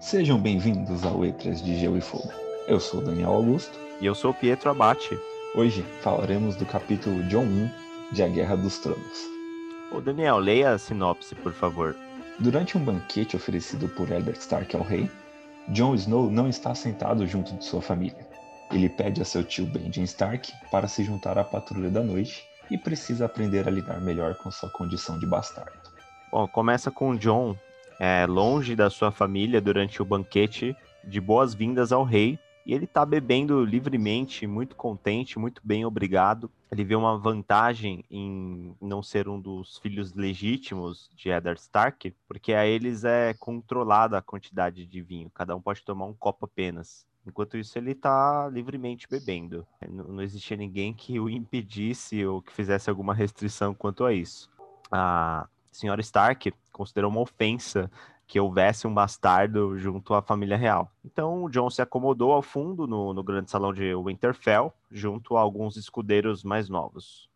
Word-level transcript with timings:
Sejam 0.00 0.38
bem-vindos 0.38 1.04
ao 1.04 1.18
Letras 1.18 1.60
de 1.60 1.76
Gelo 1.76 1.98
e 1.98 2.00
Fogo. 2.00 2.32
Eu 2.68 2.78
sou 2.78 3.02
Daniel 3.02 3.32
Augusto. 3.32 3.76
E 4.00 4.06
eu 4.06 4.14
sou 4.14 4.32
Pietro 4.32 4.70
Abate. 4.70 5.18
Hoje 5.56 5.82
falaremos 6.02 6.54
do 6.54 6.64
capítulo 6.64 7.20
John 7.24 7.42
1 7.42 7.70
de 8.12 8.22
A 8.22 8.28
Guerra 8.28 8.56
dos 8.56 8.78
Tronos. 8.78 9.26
Ô 9.90 10.00
Daniel, 10.00 10.38
leia 10.38 10.70
a 10.70 10.78
sinopse, 10.78 11.34
por 11.34 11.52
favor. 11.52 11.96
Durante 12.38 12.78
um 12.78 12.84
banquete 12.84 13.34
oferecido 13.34 13.88
por 13.88 14.08
Eddard 14.12 14.38
Stark 14.38 14.76
ao 14.76 14.82
rei, 14.82 15.10
Jon 15.70 15.96
Snow 15.96 16.30
não 16.30 16.48
está 16.48 16.76
sentado 16.76 17.26
junto 17.26 17.52
de 17.54 17.64
sua 17.64 17.82
família. 17.82 18.24
Ele 18.70 18.88
pede 18.88 19.20
a 19.20 19.24
seu 19.24 19.42
tio 19.42 19.66
Benjen 19.66 20.04
Stark 20.04 20.52
para 20.70 20.86
se 20.86 21.02
juntar 21.02 21.36
à 21.36 21.42
Patrulha 21.42 21.90
da 21.90 22.04
Noite 22.04 22.44
e 22.70 22.78
precisa 22.78 23.24
aprender 23.26 23.66
a 23.66 23.70
lidar 23.70 24.00
melhor 24.00 24.36
com 24.36 24.50
sua 24.50 24.70
condição 24.70 25.18
de 25.18 25.26
bastardo. 25.26 25.72
Bom, 26.30 26.46
começa 26.46 26.88
com 26.88 27.16
Jon 27.16 27.56
é, 27.98 28.26
longe 28.26 28.76
da 28.76 28.88
sua 28.88 29.10
família 29.10 29.60
durante 29.60 30.00
o 30.00 30.04
banquete 30.04 30.76
de 31.04 31.20
boas-vindas 31.20 31.92
ao 31.92 32.04
rei. 32.04 32.38
E 32.64 32.74
ele 32.74 32.86
tá 32.86 33.04
bebendo 33.04 33.64
livremente, 33.64 34.46
muito 34.46 34.76
contente, 34.76 35.38
muito 35.38 35.62
bem, 35.64 35.86
obrigado. 35.86 36.50
Ele 36.70 36.84
vê 36.84 36.94
uma 36.94 37.16
vantagem 37.16 38.04
em 38.10 38.76
não 38.78 39.02
ser 39.02 39.26
um 39.26 39.40
dos 39.40 39.78
filhos 39.78 40.12
legítimos 40.12 41.10
de 41.16 41.30
Eddard 41.30 41.58
Stark, 41.58 42.14
porque 42.28 42.52
a 42.52 42.66
eles 42.66 43.04
é 43.04 43.32
controlada 43.32 44.18
a 44.18 44.22
quantidade 44.22 44.84
de 44.84 45.00
vinho. 45.00 45.30
Cada 45.30 45.56
um 45.56 45.62
pode 45.62 45.82
tomar 45.82 46.04
um 46.04 46.12
copo 46.12 46.44
apenas. 46.44 47.06
Enquanto 47.26 47.56
isso, 47.56 47.76
ele 47.78 47.92
está 47.92 48.48
livremente 48.50 49.06
bebendo. 49.08 49.66
Não 49.88 50.22
existia 50.22 50.56
ninguém 50.56 50.92
que 50.92 51.18
o 51.18 51.28
impedisse 51.28 52.24
ou 52.24 52.42
que 52.42 52.52
fizesse 52.52 52.90
alguma 52.90 53.14
restrição 53.14 53.74
quanto 53.74 54.04
a 54.04 54.12
isso. 54.12 54.50
A 54.90 55.46
senhora 55.78 56.00
Stark 56.00 56.52
considerou 56.72 57.10
uma 57.10 57.20
ofensa 57.20 57.90
que 58.26 58.38
houvesse 58.38 58.86
um 58.86 58.92
bastardo 58.92 59.78
junto 59.78 60.12
à 60.12 60.20
família 60.20 60.56
real. 60.56 60.92
Então, 61.04 61.44
o 61.44 61.48
Jon 61.48 61.70
se 61.70 61.80
acomodou 61.80 62.32
ao 62.32 62.42
fundo 62.42 62.86
no, 62.86 63.14
no 63.14 63.22
grande 63.22 63.50
salão 63.50 63.72
de 63.72 63.94
Winterfell, 63.94 64.72
junto 64.90 65.36
a 65.36 65.40
alguns 65.40 65.76
escudeiros 65.76 66.44
mais 66.44 66.68
novos. 66.68 67.28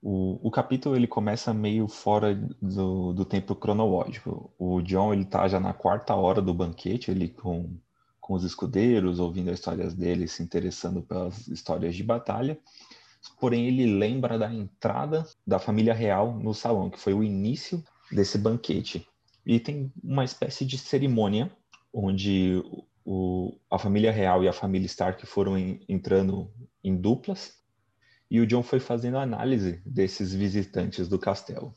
O, 0.00 0.38
o 0.42 0.50
capítulo 0.50 0.96
ele 0.96 1.06
começa 1.06 1.52
meio 1.52 1.86
fora 1.86 2.34
do, 2.62 3.12
do 3.12 3.24
tempo 3.24 3.54
cronológico. 3.54 4.50
O 4.58 4.80
John 4.80 5.12
ele 5.12 5.24
tá 5.24 5.46
já 5.48 5.60
na 5.60 5.74
quarta 5.74 6.14
hora 6.14 6.40
do 6.40 6.54
banquete, 6.54 7.10
ele 7.10 7.28
com, 7.28 7.76
com 8.18 8.32
os 8.32 8.44
escudeiros, 8.44 9.18
ouvindo 9.18 9.50
as 9.50 9.58
histórias 9.58 9.92
dele, 9.92 10.28
se 10.28 10.42
interessando 10.42 11.02
pelas 11.02 11.46
histórias 11.48 11.94
de 11.94 12.04
batalha. 12.04 12.58
Porém, 13.40 13.66
ele 13.66 13.98
lembra 13.98 14.38
da 14.38 14.52
entrada 14.52 15.26
da 15.46 15.58
família 15.58 15.94
real 15.94 16.34
no 16.38 16.54
salão, 16.54 16.90
que 16.90 16.98
foi 16.98 17.14
o 17.14 17.22
início 17.22 17.82
desse 18.10 18.38
banquete. 18.38 19.06
E 19.44 19.58
tem 19.58 19.92
uma 20.02 20.24
espécie 20.24 20.64
de 20.64 20.76
cerimônia 20.76 21.50
onde 21.92 22.62
o, 23.04 23.58
a 23.70 23.78
família 23.78 24.12
real 24.12 24.44
e 24.44 24.48
a 24.48 24.52
família 24.52 24.86
Stark 24.86 25.24
foram 25.26 25.56
em, 25.56 25.80
entrando 25.88 26.50
em 26.84 26.94
duplas 26.94 27.58
e 28.30 28.40
o 28.40 28.46
John 28.46 28.62
foi 28.62 28.78
fazendo 28.78 29.16
análise 29.16 29.80
desses 29.86 30.34
visitantes 30.34 31.08
do 31.08 31.18
castelo. 31.18 31.74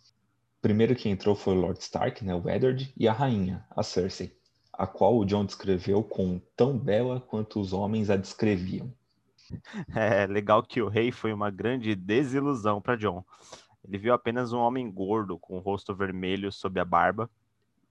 Primeiro 0.62 0.96
que 0.96 1.10
entrou 1.10 1.34
foi 1.34 1.56
o 1.56 1.60
Lord 1.60 1.80
Stark, 1.80 2.24
né, 2.24 2.36
o 2.36 2.48
Eddard, 2.50 2.94
e 2.98 3.08
a 3.08 3.14
rainha, 3.14 3.66
a 3.70 3.82
Cersei, 3.82 4.38
a 4.74 4.86
qual 4.86 5.18
o 5.18 5.26
John 5.26 5.46
descreveu 5.46 6.04
com 6.04 6.42
tão 6.56 6.78
bela 6.78 7.22
quanto 7.22 7.60
os 7.60 7.72
homens 7.72 8.10
a 8.10 8.18
descreviam. 8.18 8.94
É 9.96 10.26
legal 10.28 10.64
que 10.64 10.82
o 10.82 10.88
rei 10.88 11.12
foi 11.12 11.34
uma 11.34 11.50
grande 11.50 11.96
desilusão 11.96 12.82
para 12.82 12.96
John. 12.96 13.24
Ele 13.88 13.98
viu 13.98 14.14
apenas 14.14 14.54
um 14.54 14.60
homem 14.60 14.90
gordo 14.92 15.38
com 15.38 15.58
o 15.58 15.60
rosto 15.60 15.96
vermelho 15.96 16.52
sob 16.52 16.80
a 16.80 16.86
barba 16.86 17.30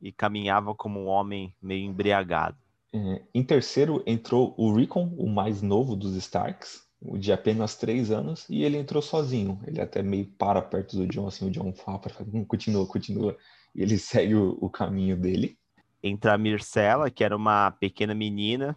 e 0.00 0.12
caminhava 0.12 0.74
como 0.74 1.00
um 1.00 1.06
homem 1.06 1.54
meio 1.60 1.84
embriagado. 1.84 2.56
É, 2.92 3.22
em 3.34 3.42
terceiro 3.42 4.02
entrou 4.06 4.54
o 4.56 4.74
Rickon, 4.74 5.14
o 5.16 5.28
mais 5.28 5.62
novo 5.62 5.94
dos 5.94 6.14
Starks, 6.16 6.82
de 7.18 7.32
apenas 7.32 7.76
três 7.76 8.10
anos, 8.10 8.46
e 8.48 8.62
ele 8.62 8.76
entrou 8.76 9.02
sozinho. 9.02 9.60
Ele 9.66 9.80
até 9.80 10.02
meio 10.02 10.26
para 10.26 10.60
perto 10.60 10.96
do 10.96 11.06
John, 11.06 11.26
assim, 11.26 11.46
o 11.46 11.50
John 11.50 11.72
fala 11.72 11.98
para 11.98 12.12
hum, 12.32 12.44
continua, 12.44 12.86
continua, 12.86 13.36
e 13.74 13.82
ele 13.82 13.96
segue 13.98 14.34
o, 14.34 14.58
o 14.60 14.68
caminho 14.68 15.16
dele. 15.16 15.56
Entra 16.02 16.34
a 16.34 16.38
Mircela, 16.38 17.10
que 17.10 17.22
era 17.22 17.36
uma 17.36 17.70
pequena 17.72 18.14
menina, 18.14 18.76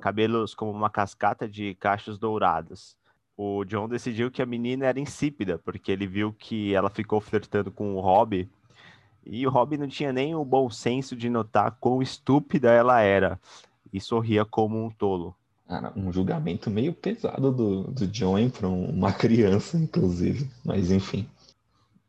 cabelos 0.00 0.54
como 0.54 0.70
uma 0.70 0.90
cascata 0.90 1.48
de 1.48 1.74
cachos 1.74 2.18
dourados 2.18 2.96
o 3.36 3.64
John 3.64 3.88
decidiu 3.88 4.30
que 4.30 4.42
a 4.42 4.46
menina 4.46 4.86
era 4.86 5.00
insípida, 5.00 5.58
porque 5.58 5.90
ele 5.90 6.06
viu 6.06 6.32
que 6.32 6.74
ela 6.74 6.88
ficou 6.88 7.20
flertando 7.20 7.70
com 7.70 7.94
o 7.94 8.00
Rob, 8.00 8.48
e 9.26 9.46
o 9.46 9.50
Rob 9.50 9.76
não 9.76 9.88
tinha 9.88 10.12
nem 10.12 10.34
o 10.34 10.44
bom 10.44 10.70
senso 10.70 11.16
de 11.16 11.28
notar 11.28 11.76
quão 11.80 12.00
estúpida 12.00 12.70
ela 12.70 13.00
era, 13.00 13.40
e 13.92 14.00
sorria 14.00 14.44
como 14.44 14.84
um 14.84 14.90
tolo. 14.90 15.34
Cara, 15.66 15.92
um 15.96 16.12
julgamento 16.12 16.70
meio 16.70 16.92
pesado 16.92 17.50
do, 17.50 17.84
do 17.84 18.06
John 18.06 18.50
para 18.50 18.68
uma 18.68 19.12
criança, 19.12 19.78
inclusive, 19.78 20.48
mas 20.64 20.90
enfim. 20.90 21.26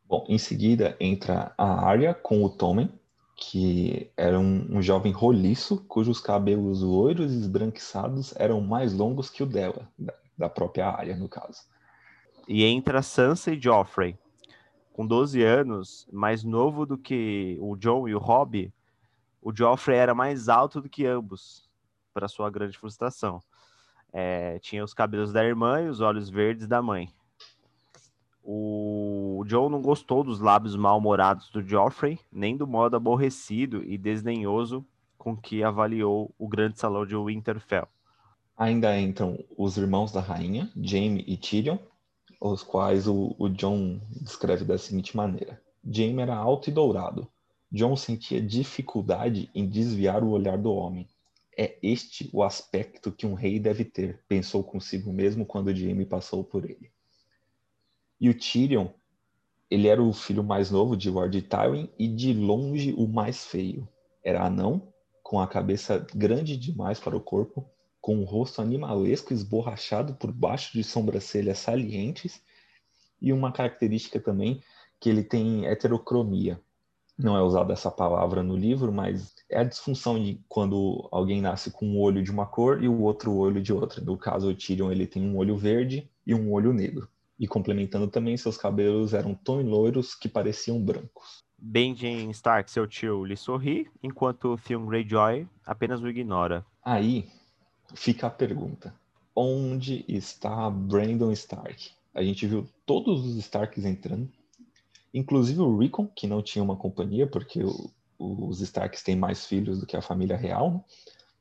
Bom, 0.07 0.25
em 0.29 0.37
seguida 0.37 0.95
entra 0.99 1.53
a 1.57 1.87
Arya 1.87 2.13
com 2.13 2.43
o 2.43 2.49
Tommen, 2.49 2.91
que 3.35 4.09
era 4.15 4.39
um, 4.39 4.77
um, 4.77 4.81
jovem 4.81 5.11
roliço, 5.11 5.83
cujos 5.87 6.21
cabelos 6.21 6.81
loiros 6.81 7.33
e 7.33 7.37
esbranquiçados 7.37 8.33
eram 8.37 8.61
mais 8.61 8.93
longos 8.93 9.29
que 9.29 9.43
o 9.43 9.45
dela, 9.45 9.89
da 10.37 10.47
própria 10.47 10.89
área, 10.89 11.15
no 11.15 11.27
caso. 11.27 11.61
E 12.47 12.63
entra 12.63 13.01
Sansa 13.01 13.51
e 13.51 13.59
Joffrey, 13.59 14.17
com 14.93 15.05
12 15.05 15.43
anos, 15.43 16.07
mais 16.11 16.43
novo 16.43 16.85
do 16.85 16.97
que 16.97 17.57
o 17.59 17.75
John 17.75 18.07
e 18.07 18.15
o 18.15 18.19
Robb, 18.19 18.71
o 19.41 19.53
Joffrey 19.53 19.97
era 19.97 20.15
mais 20.15 20.47
alto 20.47 20.81
do 20.81 20.89
que 20.89 21.05
ambos, 21.05 21.69
para 22.13 22.29
sua 22.29 22.49
grande 22.49 22.77
frustração. 22.77 23.43
É, 24.13 24.57
tinha 24.59 24.83
os 24.83 24.93
cabelos 24.93 25.33
da 25.33 25.43
irmã 25.43 25.81
e 25.81 25.89
os 25.89 25.99
olhos 25.99 26.29
verdes 26.29 26.67
da 26.67 26.81
mãe. 26.81 27.13
O 28.41 29.04
John 29.43 29.69
não 29.69 29.81
gostou 29.81 30.23
dos 30.23 30.39
lábios 30.39 30.75
mal-humorados 30.75 31.49
do 31.49 31.61
Joffrey, 31.61 32.19
nem 32.31 32.55
do 32.55 32.65
modo 32.65 32.95
aborrecido 32.95 33.83
e 33.83 33.97
desdenhoso 33.97 34.85
com 35.17 35.35
que 35.35 35.63
avaliou 35.63 36.33
o 36.37 36.47
grande 36.47 36.79
salão 36.79 37.05
de 37.05 37.15
Winterfell. 37.15 37.87
Ainda 38.55 38.97
entram 38.97 39.43
os 39.57 39.75
irmãos 39.75 40.11
da 40.11 40.21
rainha, 40.21 40.71
Jaime 40.75 41.23
e 41.27 41.35
Tyrion, 41.35 41.77
os 42.39 42.63
quais 42.63 43.07
o, 43.07 43.35
o 43.37 43.49
John 43.49 43.99
descreve 44.21 44.63
da 44.63 44.77
seguinte 44.77 45.17
maneira: 45.17 45.61
Jaime 45.83 46.21
era 46.21 46.35
alto 46.35 46.69
e 46.69 46.73
dourado. 46.73 47.27
John 47.71 47.95
sentia 47.95 48.41
dificuldade 48.41 49.49
em 49.53 49.67
desviar 49.67 50.23
o 50.23 50.29
olhar 50.29 50.57
do 50.57 50.71
homem. 50.71 51.09
É 51.57 51.77
este 51.81 52.29
o 52.31 52.43
aspecto 52.43 53.11
que 53.11 53.25
um 53.25 53.33
rei 53.33 53.59
deve 53.59 53.83
ter, 53.83 54.23
pensou 54.27 54.63
consigo 54.63 55.11
mesmo 55.11 55.45
quando 55.45 55.75
Jaime 55.75 56.05
passou 56.05 56.43
por 56.43 56.63
ele. 56.63 56.91
E 58.19 58.29
o 58.29 58.37
Tyrion, 58.37 58.89
ele 59.69 59.87
era 59.87 60.01
o 60.01 60.13
filho 60.13 60.43
mais 60.43 60.69
novo 60.69 60.95
de 60.95 61.09
Lord 61.09 61.41
Tywin 61.41 61.89
e 61.97 62.07
de 62.07 62.33
longe 62.33 62.93
o 62.97 63.07
mais 63.07 63.45
feio. 63.45 63.87
Era 64.23 64.45
anão, 64.45 64.93
com 65.23 65.39
a 65.39 65.47
cabeça 65.47 66.05
grande 66.13 66.55
demais 66.55 66.99
para 66.99 67.17
o 67.17 67.21
corpo, 67.21 67.67
com 67.99 68.19
o 68.19 68.23
rosto 68.23 68.61
animalesco 68.61 69.33
esborrachado 69.33 70.13
por 70.15 70.31
baixo 70.31 70.73
de 70.73 70.83
sobrancelhas 70.83 71.57
salientes 71.57 72.41
e 73.19 73.33
uma 73.33 73.51
característica 73.51 74.19
também 74.19 74.61
que 74.99 75.09
ele 75.09 75.23
tem 75.23 75.65
heterocromia. 75.65 76.61
Não 77.17 77.35
é 77.35 77.41
usada 77.41 77.73
essa 77.73 77.89
palavra 77.89 78.43
no 78.43 78.55
livro, 78.55 78.91
mas 78.91 79.33
é 79.49 79.59
a 79.59 79.63
disfunção 79.63 80.21
de 80.21 80.43
quando 80.47 81.07
alguém 81.11 81.41
nasce 81.41 81.71
com 81.71 81.87
um 81.87 81.99
olho 81.99 82.21
de 82.21 82.29
uma 82.29 82.45
cor 82.45 82.83
e 82.83 82.87
o 82.87 83.01
outro 83.01 83.33
olho 83.33 83.61
de 83.61 83.73
outra. 83.73 84.01
No 84.01 84.17
caso, 84.17 84.49
o 84.49 84.55
Tyrion 84.55 84.91
ele 84.91 85.07
tem 85.07 85.23
um 85.23 85.37
olho 85.37 85.57
verde 85.57 86.11
e 86.27 86.35
um 86.35 86.51
olho 86.51 86.73
negro. 86.73 87.09
E 87.39 87.47
complementando 87.47 88.07
também, 88.07 88.37
seus 88.37 88.57
cabelos 88.57 89.13
eram 89.13 89.35
tão 89.35 89.61
loiros 89.61 90.15
que 90.15 90.29
pareciam 90.29 90.81
brancos. 90.81 91.43
Benjen 91.57 92.29
Stark, 92.31 92.69
seu 92.69 92.87
tio, 92.87 93.25
lhe 93.25 93.35
sorri, 93.35 93.89
enquanto 94.03 94.57
Theon 94.57 94.85
Greyjoy 94.85 95.47
apenas 95.65 96.01
o 96.01 96.07
ignora. 96.07 96.65
Aí, 96.83 97.27
fica 97.93 98.27
a 98.27 98.29
pergunta: 98.29 98.93
onde 99.35 100.05
está 100.07 100.69
Brandon 100.69 101.31
Stark? 101.31 101.91
A 102.13 102.23
gente 102.23 102.47
viu 102.47 102.67
todos 102.85 103.25
os 103.25 103.35
Starks 103.37 103.83
entrando, 103.83 104.29
inclusive 105.13 105.59
o 105.59 105.77
Rickon, 105.77 106.07
que 106.07 106.27
não 106.27 106.41
tinha 106.41 106.63
uma 106.63 106.77
companhia, 106.77 107.27
porque 107.27 107.63
o, 107.63 107.91
os 108.17 108.61
Starks 108.61 109.03
têm 109.03 109.15
mais 109.15 109.45
filhos 109.45 109.79
do 109.79 109.85
que 109.85 109.97
a 109.97 110.01
família 110.01 110.37
real. 110.37 110.71
Né? 110.71 110.81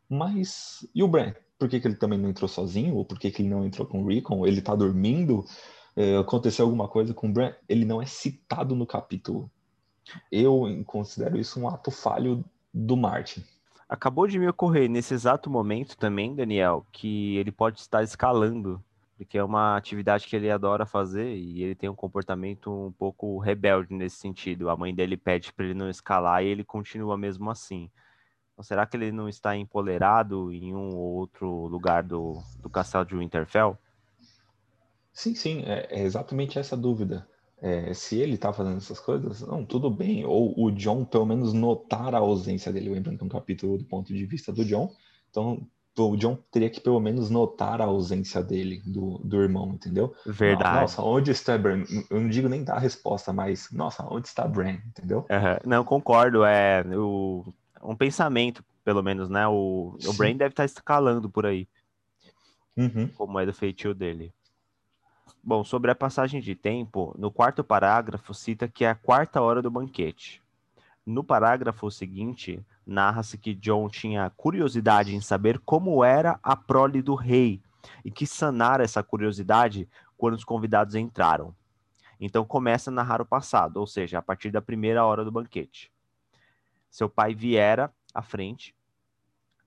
Mas 0.08 0.86
e 0.94 1.02
o 1.02 1.08
Bran? 1.08 1.32
Por 1.58 1.68
que, 1.68 1.80
que 1.80 1.86
ele 1.86 1.96
também 1.96 2.18
não 2.18 2.28
entrou 2.28 2.48
sozinho? 2.48 2.96
Ou 2.96 3.04
por 3.04 3.18
que, 3.18 3.30
que 3.30 3.42
ele 3.42 3.48
não 3.48 3.64
entrou 3.64 3.86
com 3.86 4.02
o 4.02 4.06
Rickon? 4.06 4.44
Ele 4.46 4.60
tá 4.60 4.74
dormindo? 4.74 5.44
É, 5.96 6.16
aconteceu 6.16 6.64
alguma 6.64 6.88
coisa 6.88 7.14
com 7.14 7.28
o 7.28 7.32
Bran? 7.32 7.52
Ele 7.68 7.84
não 7.84 8.02
é 8.02 8.06
citado 8.06 8.74
no 8.74 8.86
capítulo. 8.86 9.50
Eu 10.30 10.64
considero 10.86 11.38
isso 11.38 11.60
um 11.60 11.68
ato 11.68 11.90
falho 11.90 12.44
do 12.72 12.96
Martin. 12.96 13.44
Acabou 13.88 14.26
de 14.26 14.38
me 14.38 14.48
ocorrer 14.48 14.88
nesse 14.88 15.14
exato 15.14 15.48
momento 15.48 15.96
também, 15.96 16.34
Daniel, 16.34 16.86
que 16.90 17.36
ele 17.36 17.52
pode 17.52 17.80
estar 17.80 18.02
escalando, 18.02 18.82
porque 19.16 19.38
é 19.38 19.44
uma 19.44 19.76
atividade 19.76 20.26
que 20.26 20.34
ele 20.34 20.50
adora 20.50 20.84
fazer 20.84 21.36
e 21.36 21.62
ele 21.62 21.74
tem 21.74 21.88
um 21.88 21.94
comportamento 21.94 22.70
um 22.70 22.92
pouco 22.92 23.38
rebelde 23.38 23.94
nesse 23.94 24.16
sentido. 24.16 24.68
A 24.68 24.76
mãe 24.76 24.94
dele 24.94 25.16
pede 25.16 25.52
para 25.52 25.66
ele 25.66 25.74
não 25.74 25.88
escalar 25.88 26.42
e 26.42 26.48
ele 26.48 26.64
continua 26.64 27.16
mesmo 27.16 27.50
assim. 27.50 27.90
Ou 28.56 28.64
será 28.64 28.86
que 28.86 28.96
ele 28.96 29.12
não 29.12 29.28
está 29.28 29.56
empolerado 29.56 30.52
em 30.52 30.74
um 30.74 30.96
ou 30.96 31.14
outro 31.16 31.66
lugar 31.66 32.02
do, 32.02 32.42
do 32.60 32.70
castelo 32.70 33.04
de 33.04 33.16
Winterfell? 33.16 33.78
Sim, 35.14 35.34
sim, 35.34 35.62
é, 35.64 35.86
é 35.90 36.02
exatamente 36.02 36.58
essa 36.58 36.76
dúvida. 36.76 37.26
É, 37.62 37.94
se 37.94 38.18
ele 38.18 38.36
tá 38.36 38.52
fazendo 38.52 38.76
essas 38.76 38.98
coisas, 38.98 39.40
não, 39.40 39.64
tudo 39.64 39.88
bem. 39.88 40.26
Ou 40.26 40.52
o 40.60 40.70
John, 40.72 41.04
pelo 41.04 41.24
menos, 41.24 41.52
notar 41.52 42.14
a 42.14 42.18
ausência 42.18 42.72
dele. 42.72 42.90
Lembrando 42.90 43.16
que 43.16 43.22
é 43.22 43.26
um 43.26 43.30
capítulo 43.30 43.78
do 43.78 43.84
ponto 43.84 44.12
de 44.12 44.26
vista 44.26 44.52
do 44.52 44.64
John. 44.64 44.92
Então, 45.30 45.66
o 45.96 46.16
John 46.16 46.36
teria 46.50 46.68
que 46.68 46.80
pelo 46.80 47.00
menos 47.00 47.30
notar 47.30 47.80
a 47.80 47.84
ausência 47.84 48.42
dele, 48.42 48.82
do, 48.84 49.18
do 49.18 49.40
irmão, 49.40 49.70
entendeu? 49.72 50.14
Verdade. 50.26 50.80
Nossa, 50.80 51.02
onde 51.02 51.30
está 51.30 51.56
Bran? 51.56 51.84
Eu 52.10 52.20
não 52.20 52.28
digo 52.28 52.48
nem 52.48 52.64
dar 52.64 52.74
a 52.74 52.80
resposta, 52.80 53.32
mas, 53.32 53.70
nossa, 53.70 54.04
onde 54.10 54.26
está 54.26 54.46
Bran, 54.46 54.78
entendeu? 54.88 55.20
Uhum. 55.20 55.58
Não, 55.64 55.84
concordo. 55.84 56.44
É 56.44 56.84
o, 56.94 57.44
um 57.82 57.94
pensamento, 57.94 58.64
pelo 58.84 59.02
menos, 59.02 59.30
né? 59.30 59.46
O, 59.46 59.96
o 60.04 60.12
Bran 60.14 60.36
deve 60.36 60.52
estar 60.52 60.64
escalando 60.64 61.30
por 61.30 61.46
aí. 61.46 61.68
Uhum. 62.76 63.08
Como 63.16 63.38
é 63.38 63.46
do 63.46 63.54
feitio 63.54 63.94
dele. 63.94 64.34
Bom, 65.46 65.62
sobre 65.62 65.90
a 65.90 65.94
passagem 65.94 66.40
de 66.40 66.54
tempo, 66.54 67.14
no 67.18 67.30
quarto 67.30 67.62
parágrafo 67.62 68.32
cita 68.32 68.66
que 68.66 68.82
é 68.82 68.88
a 68.88 68.94
quarta 68.94 69.42
hora 69.42 69.60
do 69.60 69.70
banquete. 69.70 70.42
No 71.04 71.22
parágrafo 71.22 71.90
seguinte, 71.90 72.64
narra-se 72.86 73.36
que 73.36 73.52
John 73.52 73.90
tinha 73.90 74.30
curiosidade 74.38 75.14
em 75.14 75.20
saber 75.20 75.58
como 75.58 76.02
era 76.02 76.40
a 76.42 76.56
prole 76.56 77.02
do 77.02 77.14
rei 77.14 77.60
e 78.02 78.10
que 78.10 78.26
sanara 78.26 78.84
essa 78.84 79.02
curiosidade 79.02 79.86
quando 80.16 80.32
os 80.32 80.44
convidados 80.44 80.94
entraram. 80.94 81.54
Então 82.18 82.42
começa 82.42 82.88
a 82.88 82.94
narrar 82.94 83.20
o 83.20 83.26
passado, 83.26 83.76
ou 83.76 83.86
seja, 83.86 84.16
a 84.16 84.22
partir 84.22 84.50
da 84.50 84.62
primeira 84.62 85.04
hora 85.04 85.26
do 85.26 85.30
banquete. 85.30 85.92
Seu 86.88 87.06
pai 87.06 87.34
viera 87.34 87.92
à 88.14 88.22
frente, 88.22 88.74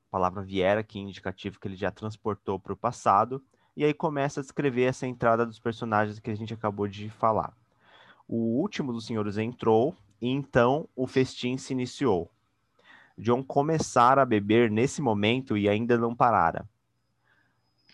a 0.07 0.09
palavra 0.09 0.41
viera, 0.41 0.81
que 0.81 0.97
é 0.97 1.03
indicativo 1.03 1.59
que 1.59 1.67
ele 1.67 1.75
já 1.75 1.91
transportou 1.91 2.57
para 2.57 2.73
o 2.73 2.75
passado, 2.75 3.43
e 3.77 3.85
aí 3.85 3.93
começa 3.93 4.39
a 4.39 4.43
descrever 4.43 4.85
essa 4.85 5.05
entrada 5.05 5.45
dos 5.45 5.59
personagens 5.59 6.17
que 6.17 6.31
a 6.31 6.35
gente 6.35 6.51
acabou 6.51 6.87
de 6.87 7.11
falar. 7.11 7.53
O 8.27 8.59
último 8.59 8.91
dos 8.91 9.05
senhores 9.05 9.37
entrou, 9.37 9.95
e 10.19 10.29
então 10.29 10.89
o 10.95 11.05
festim 11.05 11.59
se 11.59 11.73
iniciou. 11.73 12.27
John 13.15 13.43
começara 13.43 14.23
a 14.23 14.25
beber 14.25 14.71
nesse 14.71 14.99
momento 14.99 15.55
e 15.55 15.69
ainda 15.69 15.95
não 15.95 16.15
parara. 16.15 16.67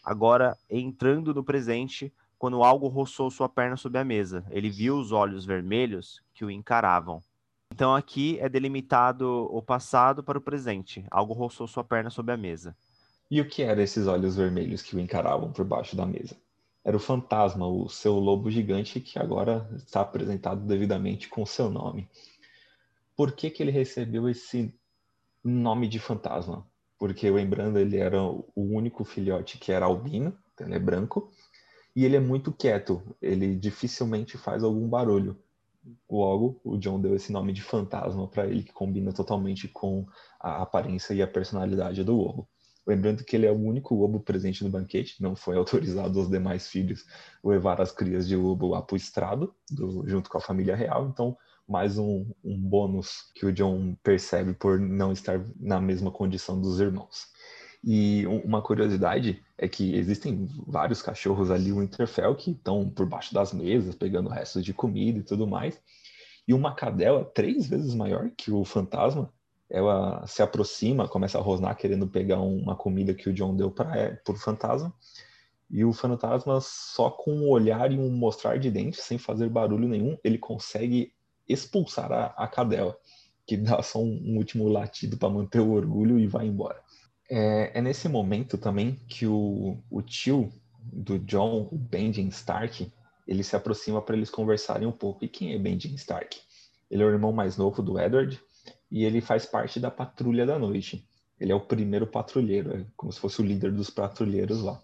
Agora, 0.01 0.57
entrando 0.69 1.33
no 1.33 1.43
presente, 1.43 2.13
quando 2.39 2.63
algo 2.63 2.87
roçou 2.87 3.29
sua 3.29 3.49
perna 3.49 3.75
sobre 3.75 3.99
a 3.99 4.05
mesa, 4.05 4.45
ele 4.51 4.69
viu 4.69 4.97
os 4.97 5.11
olhos 5.11 5.45
vermelhos 5.45 6.23
que 6.33 6.45
o 6.45 6.51
encaravam. 6.51 7.21
Então 7.73 7.93
aqui 7.93 8.39
é 8.39 8.47
delimitado 8.47 9.49
o 9.51 9.61
passado 9.61 10.23
para 10.23 10.37
o 10.37 10.41
presente. 10.41 11.05
Algo 11.11 11.33
roçou 11.33 11.67
sua 11.67 11.83
perna 11.83 12.09
sobre 12.09 12.33
a 12.33 12.37
mesa. 12.37 12.73
E 13.29 13.41
o 13.41 13.47
que 13.47 13.63
eram 13.63 13.81
esses 13.81 14.07
olhos 14.07 14.35
vermelhos 14.35 14.81
que 14.81 14.95
o 14.95 14.99
encaravam 14.99 15.51
por 15.51 15.65
baixo 15.65 15.95
da 15.95 16.05
mesa? 16.05 16.35
Era 16.83 16.97
o 16.97 16.99
fantasma, 16.99 17.65
o 17.65 17.87
seu 17.87 18.15
lobo 18.15 18.51
gigante 18.51 18.99
que 18.99 19.17
agora 19.17 19.69
está 19.75 20.01
apresentado 20.01 20.65
devidamente 20.65 21.29
com 21.29 21.45
seu 21.45 21.69
nome. 21.69 22.09
Por 23.15 23.31
que, 23.31 23.49
que 23.49 23.63
ele 23.63 23.71
recebeu 23.71 24.27
esse 24.27 24.73
nome 25.43 25.87
de 25.87 25.99
fantasma? 25.99 26.67
Porque, 26.99 27.29
lembrando, 27.29 27.79
ele 27.79 27.97
era 27.97 28.21
o 28.21 28.45
único 28.55 29.03
filhote 29.03 29.57
que 29.57 29.71
era 29.71 29.85
albino, 29.85 30.37
ele 30.59 30.75
é 30.75 30.79
branco, 30.79 31.31
e 31.95 32.05
ele 32.05 32.15
é 32.15 32.19
muito 32.19 32.51
quieto, 32.51 33.15
ele 33.21 33.55
dificilmente 33.55 34.37
faz 34.37 34.63
algum 34.63 34.87
barulho. 34.87 35.37
Logo, 36.09 36.59
o 36.63 36.77
John 36.77 36.99
deu 36.99 37.15
esse 37.15 37.31
nome 37.31 37.53
de 37.53 37.61
fantasma 37.61 38.27
para 38.27 38.45
ele, 38.45 38.63
que 38.63 38.73
combina 38.73 39.13
totalmente 39.13 39.67
com 39.67 40.05
a 40.39 40.61
aparência 40.61 41.13
e 41.13 41.21
a 41.21 41.27
personalidade 41.27 42.03
do 42.03 42.15
lobo. 42.15 42.47
Lembrando 42.85 43.23
que 43.23 43.35
ele 43.35 43.45
é 43.45 43.51
o 43.51 43.59
único 43.59 43.95
lobo 43.95 44.19
presente 44.19 44.63
no 44.63 44.69
banquete, 44.69 45.21
não 45.21 45.35
foi 45.35 45.55
autorizado 45.57 46.19
aos 46.19 46.29
demais 46.29 46.67
filhos 46.67 47.05
levar 47.43 47.81
as 47.81 47.91
crias 47.91 48.27
de 48.27 48.35
lobo 48.35 48.67
lá 48.67 48.81
para 48.81 48.93
o 48.93 48.97
estrado, 48.97 49.53
do, 49.69 50.07
junto 50.07 50.29
com 50.29 50.37
a 50.37 50.41
família 50.41 50.75
real, 50.75 51.07
então 51.07 51.37
mais 51.67 51.97
um, 51.97 52.25
um 52.43 52.57
bônus 52.57 53.31
que 53.33 53.45
o 53.45 53.51
John 53.51 53.95
percebe 54.03 54.53
por 54.53 54.79
não 54.79 55.11
estar 55.11 55.41
na 55.59 55.79
mesma 55.79 56.11
condição 56.11 56.59
dos 56.59 56.79
irmãos. 56.79 57.31
E 57.83 58.25
uma 58.45 58.61
curiosidade 58.61 59.43
é 59.57 59.67
que 59.67 59.95
existem 59.95 60.47
vários 60.65 61.01
cachorros 61.01 61.51
ali, 61.51 61.71
o 61.71 61.79
Winterfell, 61.79 62.35
que 62.35 62.51
estão 62.51 62.89
por 62.89 63.05
baixo 63.05 63.33
das 63.33 63.51
mesas, 63.51 63.93
pegando 63.93 64.29
restos 64.29 64.63
de 64.63 64.73
comida 64.73 65.19
e 65.19 65.23
tudo 65.23 65.45
mais. 65.45 65.81
E 66.47 66.53
uma 66.53 66.73
cadela 66.73 67.25
três 67.25 67.67
vezes 67.67 67.93
maior 67.93 68.29
que 68.37 68.51
o 68.51 68.63
fantasma 68.63 69.29
ela 69.73 70.23
se 70.27 70.43
aproxima, 70.43 71.07
começa 71.07 71.39
a 71.39 71.41
rosnar 71.41 71.75
querendo 71.75 72.07
pegar 72.07 72.39
uma 72.39 72.75
comida 72.75 73.11
que 73.11 73.27
o 73.27 73.33
John 73.33 73.55
deu 73.55 73.71
para 73.71 74.21
o 74.29 74.35
fantasma. 74.35 74.93
E 75.67 75.83
o 75.83 75.91
fantasma, 75.91 76.61
só 76.61 77.09
com 77.09 77.31
um 77.31 77.49
olhar 77.49 77.91
e 77.91 77.97
um 77.97 78.11
mostrar 78.11 78.59
de 78.59 78.69
dentes, 78.69 79.01
sem 79.01 79.17
fazer 79.17 79.49
barulho 79.49 79.87
nenhum, 79.87 80.15
ele 80.23 80.37
consegue 80.37 81.11
expulsar 81.49 82.11
a, 82.11 82.25
a 82.37 82.47
cadela, 82.47 82.95
que 83.47 83.57
dá 83.57 83.81
só 83.81 83.99
um, 83.99 84.21
um 84.23 84.37
último 84.37 84.67
latido 84.67 85.17
para 85.17 85.29
manter 85.29 85.59
o 85.59 85.71
orgulho 85.71 86.19
e 86.19 86.27
vai 86.27 86.45
embora. 86.45 86.79
É, 87.27 87.79
é 87.79 87.81
nesse 87.81 88.07
momento 88.07 88.59
também 88.59 88.99
que 89.09 89.25
o, 89.25 89.79
o 89.89 90.03
tio 90.03 90.53
do 90.83 91.17
John, 91.17 91.67
o 91.71 91.75
Benjamin 91.75 92.29
Stark, 92.29 92.93
ele 93.27 93.43
se 93.43 93.55
aproxima 93.55 94.03
para 94.03 94.15
eles 94.15 94.29
conversarem 94.29 94.87
um 94.87 94.91
pouco. 94.91 95.25
E 95.25 95.27
quem 95.27 95.55
é 95.55 95.57
Benjamin 95.57 95.95
Stark? 95.95 96.39
Ele 96.91 97.01
é 97.01 97.05
o 97.07 97.09
irmão 97.09 97.33
mais 97.33 97.57
novo 97.57 97.81
do 97.81 97.99
Edward, 97.99 98.39
e 98.93 99.03
ele 99.05 99.21
faz 99.21 99.43
parte 99.43 99.79
da 99.79 99.89
patrulha 99.89 100.45
da 100.45 100.59
noite. 100.59 101.03
Ele 101.39 101.51
é 101.51 101.55
o 101.55 101.59
primeiro 101.59 102.05
patrulheiro, 102.05 102.77
é 102.77 102.85
como 102.95 103.11
se 103.11 103.19
fosse 103.19 103.41
o 103.41 103.43
líder 103.43 103.71
dos 103.71 103.89
patrulheiros 103.89 104.61
lá. 104.61 104.79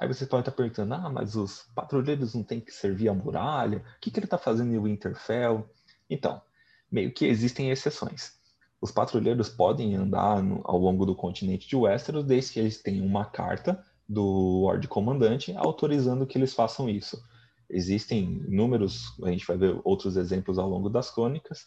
Aí 0.00 0.08
você 0.08 0.26
pode 0.26 0.40
estar 0.40 0.50
perguntando, 0.50 0.94
ah, 0.94 1.08
mas 1.08 1.36
os 1.36 1.62
patrulheiros 1.72 2.34
não 2.34 2.42
têm 2.42 2.60
que 2.60 2.72
servir 2.72 3.08
a 3.08 3.14
muralha? 3.14 3.78
O 3.78 4.00
que, 4.00 4.10
que 4.10 4.18
ele 4.18 4.26
está 4.26 4.36
fazendo 4.36 4.74
em 4.74 4.82
Winterfell? 4.82 5.64
Então, 6.10 6.42
meio 6.90 7.14
que 7.14 7.24
existem 7.24 7.70
exceções. 7.70 8.32
Os 8.80 8.90
patrulheiros 8.90 9.48
podem 9.48 9.94
andar 9.94 10.42
no, 10.42 10.60
ao 10.64 10.76
longo 10.76 11.06
do 11.06 11.14
continente 11.14 11.68
de 11.68 11.76
Westeros 11.76 12.24
desde 12.24 12.52
que 12.52 12.58
eles 12.58 12.82
tenham 12.82 13.06
uma 13.06 13.26
carta 13.26 13.80
do 14.08 14.24
Lord 14.62 14.88
Comandante 14.88 15.54
autorizando 15.56 16.26
que 16.26 16.36
eles 16.36 16.52
façam 16.52 16.88
isso. 16.88 17.22
Existem 17.70 18.44
inúmeros, 18.48 19.16
a 19.22 19.30
gente 19.30 19.46
vai 19.46 19.56
ver 19.56 19.80
outros 19.84 20.16
exemplos 20.16 20.58
ao 20.58 20.68
longo 20.68 20.90
das 20.90 21.12
crônicas, 21.12 21.64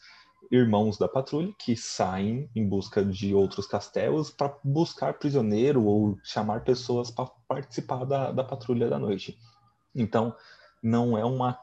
irmãos 0.51 0.98
da 0.98 1.07
patrulha 1.07 1.54
que 1.57 1.75
saem 1.75 2.50
em 2.56 2.68
busca 2.68 3.04
de 3.04 3.34
outros 3.34 3.68
castelos 3.68 4.31
para 4.31 4.57
buscar 4.63 5.13
prisioneiro 5.13 5.84
ou 5.84 6.18
chamar 6.24 6.63
pessoas 6.63 7.12
para 7.12 7.29
participar 7.48 8.06
da, 8.06 8.32
da 8.32 8.44
patrulha 8.44 8.89
da 8.89 8.98
noite. 8.98 9.38
Então, 9.94 10.36
não 10.82 11.18
é 11.18 11.24
uma 11.24 11.58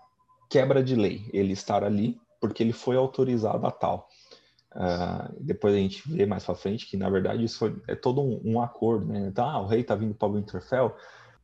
quebra 0.49 0.83
de 0.83 0.95
lei 0.95 1.29
ele 1.33 1.53
estar 1.53 1.83
ali 1.83 2.21
porque 2.41 2.63
ele 2.63 2.73
foi 2.73 2.97
autorizado 2.97 3.67
a 3.67 3.71
tal. 3.71 4.09
Uh, 4.73 5.35
depois 5.41 5.75
a 5.75 5.79
gente 5.79 6.07
vê 6.09 6.27
mais 6.27 6.45
para 6.45 6.55
frente 6.55 6.87
que, 6.87 6.97
na 6.97 7.09
verdade, 7.09 7.43
isso 7.43 7.59
foi, 7.59 7.83
é 7.89 7.95
todo 7.95 8.21
um, 8.21 8.41
um 8.45 8.61
acordo. 8.61 9.07
Né? 9.07 9.29
Então, 9.29 9.49
ah, 9.49 9.61
o 9.63 9.67
rei 9.67 9.81
está 9.81 9.95
vindo 9.95 10.15
para 10.15 10.29
Winterfell, 10.29 10.95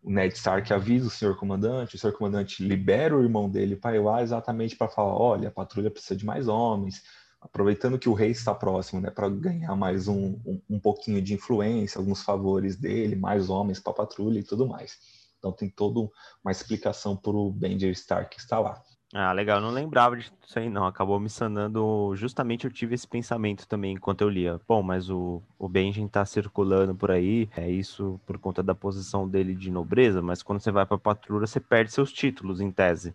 o 0.02 0.10
Ned 0.10 0.34
Stark 0.34 0.72
avisa 0.72 1.06
o 1.06 1.10
senhor 1.10 1.36
comandante, 1.36 1.96
o 1.96 1.98
senhor 1.98 2.12
comandante 2.12 2.62
libera 2.62 3.16
o 3.16 3.22
irmão 3.22 3.48
dele 3.48 3.76
para 3.76 3.96
ir 3.96 4.00
lá 4.00 4.22
exatamente 4.22 4.76
para 4.76 4.88
falar: 4.88 5.14
olha, 5.14 5.48
a 5.48 5.52
patrulha 5.52 5.90
precisa 5.90 6.16
de 6.16 6.26
mais 6.26 6.46
homens, 6.48 7.02
aproveitando 7.42 7.98
que 7.98 8.08
o 8.08 8.14
rei 8.14 8.30
está 8.30 8.54
próximo, 8.54 9.00
né, 9.00 9.10
para 9.10 9.28
ganhar 9.28 9.74
mais 9.74 10.06
um, 10.06 10.38
um, 10.46 10.62
um, 10.70 10.80
pouquinho 10.80 11.20
de 11.20 11.34
influência, 11.34 11.98
alguns 11.98 12.22
favores 12.22 12.76
dele, 12.76 13.16
mais 13.16 13.50
homens 13.50 13.80
para 13.80 13.92
patrulha 13.92 14.38
e 14.38 14.44
tudo 14.44 14.66
mais. 14.66 14.98
Então 15.38 15.50
tem 15.52 15.68
toda 15.68 16.08
uma 16.44 16.52
explicação 16.52 17.16
para 17.16 17.32
o 17.32 17.50
Benjer 17.50 17.90
Stark 17.90 18.38
está 18.38 18.60
lá. 18.60 18.80
Ah, 19.14 19.30
legal, 19.32 19.58
eu 19.58 19.62
não 19.62 19.70
lembrava 19.70 20.16
disso 20.16 20.32
aí 20.54 20.70
não, 20.70 20.86
acabou 20.86 21.20
me 21.20 21.28
sanando, 21.28 22.14
justamente 22.16 22.64
eu 22.64 22.70
tive 22.70 22.94
esse 22.94 23.06
pensamento 23.06 23.66
também 23.68 23.94
enquanto 23.94 24.22
eu 24.22 24.28
lia. 24.28 24.58
Bom, 24.66 24.82
mas 24.82 25.10
o, 25.10 25.42
o 25.58 25.68
Benjen 25.68 26.08
tá 26.08 26.24
circulando 26.24 26.94
por 26.94 27.10
aí, 27.10 27.48
é 27.54 27.70
isso 27.70 28.18
por 28.24 28.38
conta 28.38 28.62
da 28.62 28.74
posição 28.74 29.28
dele 29.28 29.54
de 29.54 29.70
nobreza, 29.70 30.22
mas 30.22 30.42
quando 30.42 30.60
você 30.60 30.70
vai 30.70 30.86
para 30.86 30.96
a 30.96 31.00
patrulha 31.00 31.46
você 31.46 31.60
perde 31.60 31.92
seus 31.92 32.10
títulos 32.12 32.60
em 32.60 32.70
tese. 32.70 33.14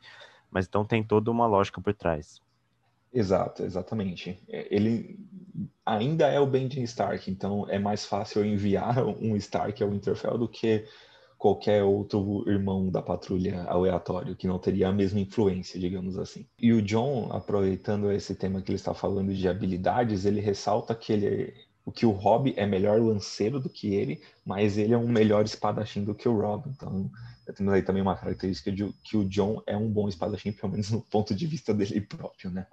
Mas 0.51 0.67
então 0.67 0.86
tem 0.86 1.03
toda 1.03 1.31
uma 1.31 1.48
lógica 1.48 1.81
por 1.81 1.93
trás. 1.93 2.41
Exato, 3.13 3.63
exatamente. 3.63 4.39
É, 4.47 4.67
ele 4.73 5.19
ainda 5.85 6.27
é 6.27 6.39
o 6.39 6.45
Benjamin 6.47 6.83
Stark, 6.83 7.29
então 7.31 7.67
é 7.69 7.79
mais 7.79 8.05
fácil 8.05 8.45
enviar 8.45 9.03
um 9.21 9.35
Stark 9.37 9.81
ao 9.81 9.89
Winterfell 9.89 10.37
do 10.37 10.47
que 10.47 10.85
qualquer 11.37 11.83
outro 11.83 12.43
irmão 12.49 12.89
da 12.89 13.01
patrulha 13.01 13.63
aleatório 13.63 14.35
que 14.35 14.47
não 14.47 14.57
teria 14.57 14.89
a 14.89 14.91
mesma 14.91 15.19
influência, 15.19 15.79
digamos 15.79 16.17
assim. 16.17 16.47
E 16.59 16.73
o 16.73 16.81
John, 16.81 17.29
aproveitando 17.31 18.11
esse 18.11 18.33
tema 18.35 18.61
que 18.61 18.71
ele 18.71 18.77
está 18.77 18.93
falando 18.93 19.33
de 19.33 19.47
habilidades, 19.47 20.25
ele 20.25 20.41
ressalta 20.41 20.95
que 20.95 21.13
ele 21.13 21.53
o 21.87 21.91
que 21.91 22.05
o 22.05 22.11
Rob 22.11 22.53
é 22.57 22.65
melhor 22.65 22.99
lanceiro 22.99 23.61
do 23.61 23.69
que 23.69 23.95
ele, 23.95 24.21
mas 24.45 24.77
ele 24.77 24.93
é 24.93 24.97
um 24.97 25.07
melhor 25.07 25.45
espadachim 25.45 26.03
do 26.03 26.13
que 26.13 26.27
o 26.27 26.37
Rob. 26.37 26.67
Então, 26.67 27.09
temos 27.55 27.71
aí 27.71 27.81
também 27.81 28.01
uma 28.01 28.17
característica 28.17 28.69
de 28.69 28.93
que 29.05 29.15
o 29.15 29.23
John 29.23 29.61
é 29.65 29.77
um 29.77 29.89
bom 29.89 30.09
espadachim, 30.09 30.51
pelo 30.51 30.73
menos 30.73 30.91
no 30.91 31.01
ponto 31.01 31.33
de 31.33 31.47
vista 31.47 31.73
dele 31.73 32.01
próprio, 32.01 32.51
né? 32.51 32.67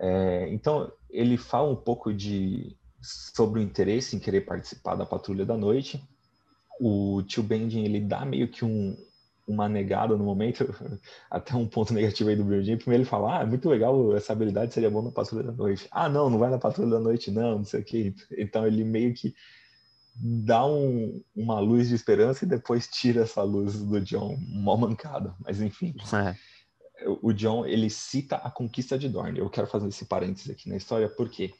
É, 0.00 0.48
então, 0.50 0.90
ele 1.10 1.36
fala 1.36 1.70
um 1.70 1.76
pouco 1.76 2.12
de, 2.12 2.74
sobre 3.02 3.60
o 3.60 3.62
interesse 3.62 4.16
em 4.16 4.18
querer 4.18 4.40
participar 4.40 4.94
da 4.94 5.04
patrulha 5.04 5.44
da 5.44 5.56
noite. 5.56 6.02
O 6.80 7.22
tio 7.22 7.42
Bending 7.42 7.84
ele 7.84 8.00
dá 8.00 8.24
meio 8.24 8.48
que 8.48 8.64
um, 8.64 8.96
uma 9.46 9.68
negada 9.68 10.16
no 10.16 10.24
momento, 10.24 10.64
até 11.30 11.54
um 11.54 11.66
ponto 11.66 11.92
negativo 11.92 12.30
aí 12.30 12.36
do 12.36 12.44
Birdie. 12.44 12.76
Primeiro 12.76 13.02
ele 13.02 13.10
fala, 13.10 13.40
ah, 13.40 13.46
muito 13.46 13.68
legal, 13.68 14.16
essa 14.16 14.32
habilidade 14.32 14.72
seria 14.72 14.90
bom 14.90 15.02
na 15.02 15.10
patrulha 15.10 15.44
da 15.44 15.52
noite. 15.52 15.86
Ah, 15.90 16.08
não, 16.08 16.30
não 16.30 16.38
vai 16.38 16.48
na 16.48 16.58
patrulha 16.58 16.90
da 16.90 17.00
noite, 17.00 17.30
não, 17.30 17.58
não 17.58 17.64
sei 17.64 17.80
o 17.80 17.84
quê. 17.84 18.14
Então 18.38 18.66
ele 18.66 18.84
meio 18.84 19.12
que 19.12 19.34
dá 20.14 20.64
um, 20.66 21.22
uma 21.36 21.60
luz 21.60 21.88
de 21.88 21.94
esperança 21.94 22.44
e 22.44 22.48
depois 22.48 22.88
tira 22.88 23.22
essa 23.22 23.42
luz 23.42 23.78
do 23.78 24.00
John, 24.00 24.36
mó 24.38 24.76
mancada. 24.76 25.34
Mas 25.40 25.60
enfim. 25.60 25.94
É. 26.14 26.34
O 27.22 27.32
John, 27.32 27.64
ele 27.66 27.88
cita 27.88 28.36
a 28.36 28.50
conquista 28.50 28.98
de 28.98 29.08
Dorne. 29.08 29.38
Eu 29.38 29.50
quero 29.50 29.66
fazer 29.66 29.88
esse 29.88 30.04
parênteses 30.04 30.50
aqui 30.50 30.68
na 30.68 30.76
história, 30.76 31.08
porque 31.08 31.52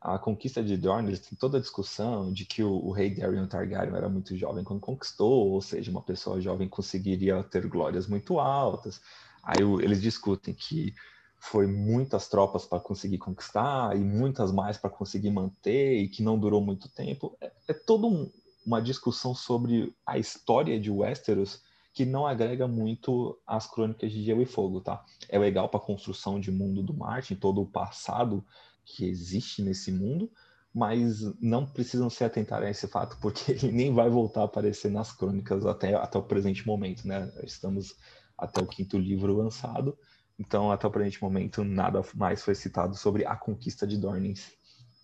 a 0.00 0.18
conquista 0.18 0.62
de 0.62 0.76
Dorne, 0.76 1.16
tem 1.18 1.36
toda 1.38 1.58
a 1.58 1.60
discussão 1.60 2.32
de 2.32 2.44
que 2.44 2.62
o, 2.62 2.72
o, 2.72 2.92
rei 2.92 3.14
Daemon 3.14 3.48
Targaryen 3.48 3.94
era 3.94 4.08
muito 4.08 4.36
jovem 4.36 4.62
quando 4.62 4.80
conquistou, 4.80 5.48
ou 5.50 5.60
seja, 5.60 5.90
uma 5.90 6.02
pessoa 6.02 6.40
jovem 6.40 6.68
conseguiria 6.68 7.42
ter 7.42 7.66
glórias 7.66 8.06
muito 8.06 8.38
altas. 8.38 9.00
Aí 9.42 9.64
o, 9.64 9.80
eles 9.80 10.00
discutem 10.00 10.54
que 10.54 10.94
foi 11.40 11.66
muitas 11.66 12.28
tropas 12.28 12.64
para 12.64 12.80
conseguir 12.80 13.18
conquistar 13.18 13.96
e 13.96 14.00
muitas 14.00 14.52
mais 14.52 14.76
para 14.76 14.90
conseguir 14.90 15.30
manter 15.30 15.98
e 15.98 16.08
que 16.08 16.22
não 16.22 16.38
durou 16.38 16.60
muito 16.60 16.88
tempo. 16.88 17.36
É, 17.40 17.50
é 17.68 17.72
toda 17.72 18.06
um, 18.06 18.30
uma 18.64 18.80
discussão 18.80 19.34
sobre 19.34 19.94
a 20.06 20.18
história 20.18 20.78
de 20.78 20.90
Westeros 20.90 21.60
que 21.98 22.04
não 22.04 22.24
agrega 22.24 22.68
muito 22.68 23.36
às 23.44 23.66
crônicas 23.66 24.12
de 24.12 24.22
Gelo 24.22 24.40
e 24.40 24.46
Fogo, 24.46 24.80
tá? 24.80 25.04
É 25.28 25.36
legal 25.36 25.68
para 25.68 25.80
a 25.80 25.82
construção 25.82 26.38
de 26.38 26.48
mundo 26.48 26.80
do 26.80 26.94
Martin, 26.94 27.34
todo 27.34 27.60
o 27.60 27.66
passado 27.66 28.46
que 28.84 29.04
existe 29.04 29.62
nesse 29.62 29.90
mundo, 29.90 30.30
mas 30.72 31.22
não 31.42 31.66
precisam 31.66 32.08
se 32.08 32.22
atentar 32.22 32.62
a 32.62 32.70
esse 32.70 32.86
fato, 32.86 33.18
porque 33.20 33.50
ele 33.50 33.72
nem 33.72 33.92
vai 33.92 34.08
voltar 34.08 34.42
a 34.42 34.44
aparecer 34.44 34.92
nas 34.92 35.10
crônicas 35.10 35.66
até, 35.66 35.92
até 35.96 36.16
o 36.16 36.22
presente 36.22 36.64
momento, 36.64 37.04
né? 37.04 37.32
Estamos 37.42 37.96
até 38.38 38.60
o 38.60 38.66
quinto 38.68 38.96
livro 38.96 39.36
lançado, 39.36 39.98
então 40.38 40.70
até 40.70 40.86
o 40.86 40.92
presente 40.92 41.20
momento 41.20 41.64
nada 41.64 42.00
mais 42.14 42.44
foi 42.44 42.54
citado 42.54 42.94
sobre 42.94 43.26
a 43.26 43.34
conquista 43.34 43.84
de 43.88 43.98
Dornins. 43.98 44.52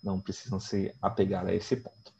Não 0.01 0.21
precisam 0.21 0.61
se 0.61 0.95
apegar 1.01 1.45
a 1.45 1.53
esse 1.53 1.75
ponto. 1.75 2.14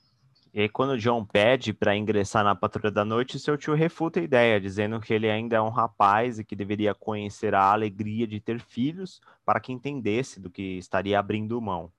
E 0.56 0.62
aí, 0.62 0.70
quando 0.70 0.92
o 0.92 0.98
John 0.98 1.26
pede 1.26 1.74
para 1.74 1.98
ingressar 1.98 2.42
na 2.42 2.56
Patrulha 2.56 2.90
da 2.90 3.04
Noite, 3.04 3.38
seu 3.38 3.58
tio 3.58 3.74
refuta 3.74 4.22
a 4.22 4.24
ideia, 4.24 4.58
dizendo 4.58 5.02
que 5.02 5.14
ele 5.14 5.30
ainda 5.30 5.58
é 5.58 5.62
um 5.62 5.68
rapaz 5.68 6.40
e 6.40 6.46
que 6.46 6.56
deveria 6.56 6.96
conhecer 6.96 7.54
a 7.54 7.74
alegria 7.74 8.26
de 8.26 8.40
ter 8.40 8.62
filhos 8.62 9.20
para 9.44 9.60
que 9.60 9.74
entendesse 9.74 10.40
do 10.40 10.50
que 10.50 10.78
estaria 10.78 11.20
abrindo 11.20 11.60
mão. 11.60 11.92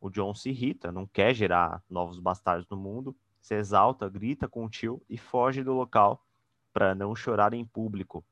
O 0.00 0.08
John 0.08 0.32
se 0.36 0.50
irrita, 0.50 0.92
não 0.92 1.04
quer 1.04 1.34
gerar 1.34 1.82
novos 1.90 2.20
bastardos 2.20 2.68
no 2.70 2.76
mundo, 2.76 3.12
se 3.40 3.56
exalta, 3.56 4.08
grita 4.08 4.46
com 4.46 4.66
o 4.66 4.70
tio 4.70 5.02
e 5.10 5.18
foge 5.18 5.64
do 5.64 5.72
local 5.72 6.24
para 6.72 6.94
não 6.94 7.16
chorar 7.16 7.54
em 7.54 7.64
público. 7.64 8.24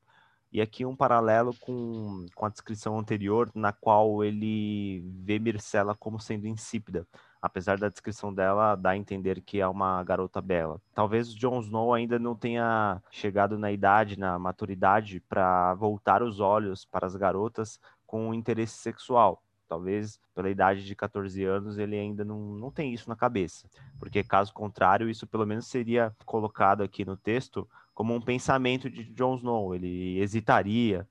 E 0.53 0.61
aqui 0.61 0.85
um 0.85 0.95
paralelo 0.95 1.53
com, 1.59 2.25
com 2.33 2.45
a 2.45 2.49
descrição 2.49 2.97
anterior, 2.97 3.51
na 3.53 3.73
qual 3.73 4.23
ele 4.23 5.03
vê 5.21 5.37
Mircela 5.37 5.93
como 5.93 6.17
sendo 6.17 6.47
insípida 6.47 7.05
apesar 7.41 7.77
da 7.77 7.89
descrição 7.89 8.33
dela 8.33 8.75
dar 8.75 8.91
a 8.91 8.97
entender 8.97 9.41
que 9.41 9.59
é 9.59 9.67
uma 9.67 10.03
garota 10.03 10.41
bela. 10.41 10.81
Talvez 10.93 11.33
Jon 11.33 11.59
Snow 11.61 11.93
ainda 11.93 12.19
não 12.19 12.35
tenha 12.35 13.01
chegado 13.09 13.57
na 13.57 13.71
idade, 13.71 14.19
na 14.19 14.37
maturidade, 14.37 15.21
para 15.21 15.73
voltar 15.75 16.21
os 16.21 16.39
olhos 16.39 16.85
para 16.85 17.05
as 17.05 17.15
garotas 17.15 17.79
com 18.05 18.33
interesse 18.33 18.77
sexual. 18.77 19.41
Talvez 19.67 20.19
pela 20.33 20.49
idade 20.49 20.83
de 20.83 20.95
14 20.95 21.43
anos 21.43 21.77
ele 21.77 21.95
ainda 21.95 22.25
não, 22.25 22.39
não 22.55 22.71
tem 22.71 22.91
isso 22.91 23.07
na 23.07 23.15
cabeça. 23.15 23.69
Porque, 23.99 24.23
caso 24.23 24.51
contrário, 24.51 25.09
isso 25.09 25.27
pelo 25.27 25.45
menos 25.45 25.67
seria 25.67 26.11
colocado 26.25 26.81
aqui 26.81 27.05
no 27.05 27.15
texto 27.15 27.69
como 27.93 28.15
um 28.15 28.21
pensamento 28.21 28.89
de 28.89 29.03
Jon 29.03 29.35
Snow. 29.35 29.75
Ele 29.75 30.19
hesitaria, 30.19 31.07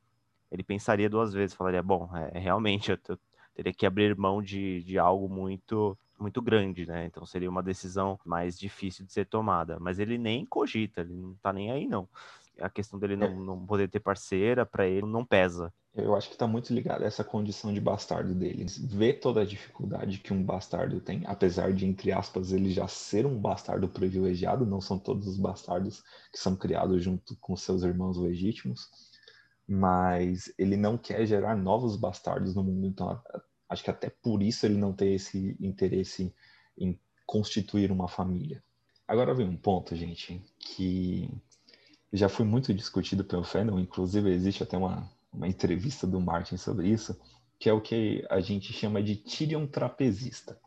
ele 0.50 0.64
pensaria 0.64 1.08
duas 1.08 1.32
vezes, 1.32 1.54
falaria: 1.54 1.82
bom, 1.82 2.10
é, 2.16 2.38
realmente 2.38 2.90
eu, 2.90 2.98
eu 3.08 3.18
teria 3.54 3.72
que 3.72 3.86
abrir 3.86 4.16
mão 4.16 4.42
de, 4.42 4.82
de 4.82 4.98
algo 4.98 5.28
muito 5.28 5.96
muito 6.18 6.42
grande, 6.42 6.86
né? 6.86 7.06
Então 7.06 7.24
seria 7.24 7.50
uma 7.50 7.62
decisão 7.62 8.18
mais 8.24 8.58
difícil 8.58 9.04
de 9.04 9.12
ser 9.12 9.26
tomada. 9.26 9.78
Mas 9.80 9.98
ele 9.98 10.18
nem 10.18 10.44
cogita, 10.44 11.00
ele 11.00 11.14
não 11.14 11.34
tá 11.42 11.52
nem 11.52 11.70
aí, 11.70 11.86
não. 11.86 12.08
A 12.60 12.68
questão 12.68 12.98
dele 12.98 13.16
não, 13.16 13.26
é. 13.26 13.34
não 13.34 13.66
poder 13.66 13.88
ter 13.88 14.00
parceira, 14.00 14.66
para 14.66 14.86
ele, 14.86 15.06
não 15.06 15.24
pesa. 15.24 15.72
Eu 15.94 16.14
acho 16.14 16.28
que 16.28 16.34
está 16.34 16.46
muito 16.46 16.72
ligado 16.72 17.02
a 17.02 17.06
essa 17.06 17.24
condição 17.24 17.72
de 17.72 17.80
bastardo 17.80 18.34
deles. 18.34 18.78
Ver 18.78 19.14
toda 19.14 19.40
a 19.40 19.44
dificuldade 19.44 20.18
que 20.18 20.32
um 20.32 20.42
bastardo 20.42 21.00
tem, 21.00 21.22
apesar 21.26 21.72
de, 21.72 21.86
entre 21.86 22.12
aspas, 22.12 22.52
ele 22.52 22.70
já 22.70 22.86
ser 22.86 23.26
um 23.26 23.38
bastardo 23.38 23.88
privilegiado, 23.88 24.66
não 24.66 24.80
são 24.80 24.98
todos 24.98 25.26
os 25.26 25.36
bastardos 25.36 26.02
que 26.32 26.38
são 26.38 26.54
criados 26.54 27.02
junto 27.02 27.36
com 27.40 27.56
seus 27.56 27.82
irmãos 27.82 28.16
legítimos, 28.16 28.88
mas 29.66 30.52
ele 30.56 30.76
não 30.76 30.96
quer 30.96 31.26
gerar 31.26 31.56
novos 31.56 31.96
bastardos 31.96 32.54
no 32.54 32.62
mundo. 32.62 32.86
Então, 32.86 33.20
Acho 33.68 33.84
que 33.84 33.90
até 33.90 34.08
por 34.08 34.42
isso 34.42 34.64
ele 34.64 34.76
não 34.76 34.92
tem 34.92 35.14
esse 35.14 35.56
interesse 35.60 36.34
em 36.76 36.98
constituir 37.26 37.92
uma 37.92 38.08
família. 38.08 38.62
Agora 39.06 39.34
vem 39.34 39.48
um 39.48 39.56
ponto, 39.56 39.94
gente, 39.94 40.42
que 40.58 41.30
já 42.12 42.28
foi 42.28 42.44
muito 42.44 42.72
discutido 42.72 43.24
pelo 43.24 43.44
fandom, 43.44 43.78
inclusive 43.78 44.30
existe 44.30 44.62
até 44.62 44.76
uma, 44.76 45.10
uma 45.32 45.46
entrevista 45.46 46.06
do 46.06 46.20
Martin 46.20 46.56
sobre 46.56 46.88
isso, 46.88 47.18
que 47.58 47.68
é 47.68 47.72
o 47.72 47.80
que 47.80 48.24
a 48.30 48.40
gente 48.40 48.72
chama 48.72 49.02
de 49.02 49.16
Tyrion 49.16 49.66
trapezista. 49.66 50.58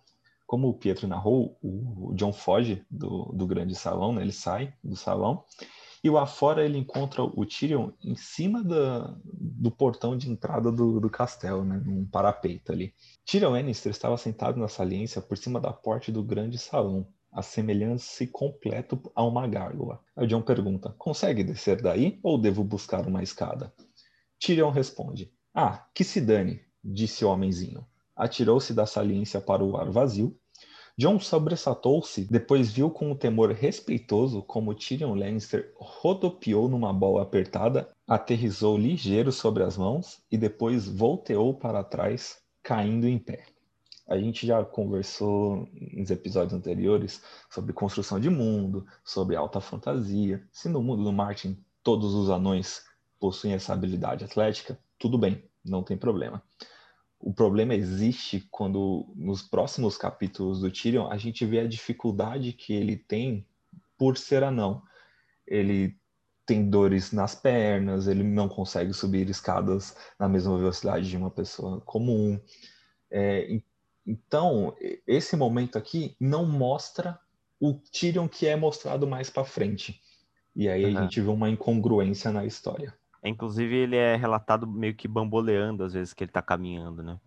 Como 0.46 0.68
o 0.68 0.74
Pietro 0.74 1.08
narrou, 1.08 1.58
o 1.62 2.14
John 2.14 2.34
foge 2.34 2.86
do, 2.90 3.32
do 3.34 3.48
grande 3.48 3.74
salão, 3.74 4.14
né? 4.14 4.22
ele 4.22 4.34
sai 4.34 4.74
do 4.84 4.96
salão 4.96 5.46
e 6.04 6.10
lá 6.10 6.26
fora 6.26 6.66
ele 6.66 6.78
encontra 6.78 7.22
o 7.24 7.46
Tyrion 7.46 7.92
em 8.04 8.16
cima 8.16 8.64
da, 8.64 9.16
do 9.24 9.70
portão 9.70 10.18
de 10.18 10.30
entrada 10.30 10.72
do, 10.72 11.00
do 11.00 11.10
castelo, 11.10 11.64
né? 11.64 11.82
Num 11.86 12.06
parapeito 12.06 12.72
ali. 12.72 12.94
Tyrion 13.24 13.52
Lannister 13.52 13.92
estava 13.92 14.18
sentado 14.18 14.60
na 14.60 14.68
saliência 14.68 15.22
por 15.22 15.38
cima 15.38 15.60
da 15.60 15.72
porta 15.72 16.12
do 16.12 16.24
grande 16.24 16.58
salão, 16.58 17.08
assemelhando-se 17.32 18.26
completo 18.28 19.00
a 19.14 19.24
uma 19.24 19.48
gárgula. 19.48 20.00
O 20.16 20.26
John 20.26 20.42
pergunta: 20.42 20.94
Consegue 20.98 21.44
descer 21.44 21.82
daí 21.82 22.20
ou 22.24 22.38
devo 22.38 22.64
buscar 22.64 23.06
uma 23.08 23.22
escada? 23.22 23.72
Tyrion 24.40 24.72
responde: 24.72 25.32
Ah, 25.54 25.88
que 25.94 26.04
se 26.04 26.20
dane, 26.20 26.62
disse 26.84 27.24
o 27.24 27.30
homenzinho. 27.30 27.86
Atirou-se 28.16 28.74
da 28.74 28.88
saliência 28.88 29.40
para 29.40 29.64
o 29.64 29.78
ar 29.78 29.92
vazio 29.92 30.36
John 30.98 31.20
sobressaltou-se, 31.20 32.26
depois 32.26 32.72
viu 32.72 32.90
com 32.90 33.12
um 33.12 33.16
temor 33.16 33.52
respeitoso 33.52 34.42
como 34.44 34.76
Tyrion 34.76 35.16
Lannister 35.16 35.74
rodopiou 35.78 36.68
numa 36.68 36.92
bola 36.92 37.24
apertada, 37.24 37.90
aterrizou 38.08 38.78
ligeiro 38.78 39.32
sobre 39.32 39.64
as 39.64 39.78
mãos 39.78 40.22
e 40.30 40.38
depois 40.38 40.88
volteou 40.88 41.54
para 41.54 41.84
trás, 41.84 42.42
caindo 42.62 43.08
em 43.08 43.18
pé. 43.18 43.46
A 44.08 44.18
gente 44.18 44.46
já 44.46 44.64
conversou 44.66 45.68
nos 45.94 46.12
episódios 46.12 46.54
anteriores 46.54 47.22
sobre 47.50 47.72
construção 47.72 48.20
de 48.20 48.30
mundo, 48.30 48.86
sobre 49.04 49.38
alta 49.38 49.62
fantasia. 49.62 50.46
Se 50.52 50.68
no 50.68 50.84
mundo 50.84 51.04
do 51.04 51.14
Martin 51.14 51.58
todos 51.82 52.14
os 52.14 52.30
anões 52.30 52.84
possuem 53.20 53.54
essa 53.54 53.74
habilidade 53.74 54.26
atlética, 54.26 54.78
tudo 55.00 55.18
bem, 55.18 55.44
não 55.64 55.82
tem 55.82 55.98
problema 55.98 56.44
o 57.22 57.34
problema 57.34 57.76
existe 57.76 58.48
quando 58.50 59.12
nos 59.16 59.42
próximos 59.42 59.98
capítulos 59.98 60.60
do 60.60 60.72
Tyrion 60.72 61.08
a 61.08 61.18
gente 61.18 61.46
vê 61.46 61.60
a 61.60 61.68
dificuldade 61.68 62.54
que 62.54 62.74
ele 62.74 62.98
tem 62.98 63.46
por 63.98 64.18
ser 64.18 64.44
anão. 64.44 64.82
Ele 65.46 65.96
tem 66.46 66.70
dores 66.70 67.12
nas 67.12 67.36
pernas, 67.36 68.08
ele 68.08 68.24
não 68.24 68.50
consegue 68.50 68.94
subir 68.94 69.30
escadas 69.30 69.96
na 70.20 70.28
mesma 70.28 70.58
velocidade 70.58 71.10
de 71.10 71.16
uma 71.16 71.30
pessoa 71.30 71.80
comum. 71.82 72.40
É, 73.10 73.62
então, 74.06 74.76
esse 75.06 75.36
momento 75.36 75.78
aqui 75.78 76.16
não 76.20 76.46
mostra 76.46 77.20
o 77.60 77.74
Tyrion 77.74 78.28
que 78.28 78.48
é 78.48 78.56
mostrado 78.56 79.06
mais 79.06 79.30
para 79.30 79.46
frente. 79.46 80.02
E 80.56 80.68
aí 80.68 80.86
uhum. 80.86 80.98
a 80.98 81.02
gente 81.04 81.22
vê 81.22 81.30
uma 81.30 81.50
incongruência 81.50 82.32
na 82.32 82.46
história. 82.46 82.94
Inclusive, 83.24 83.76
ele 83.76 83.96
é 83.96 84.16
relatado 84.16 84.66
meio 84.66 84.96
que 84.96 85.08
bamboleando 85.08 85.84
às 85.84 85.94
vezes 85.94 86.14
que 86.14 86.24
ele 86.24 86.32
tá 86.32 86.42
caminhando, 86.42 87.04
né? 87.04 87.20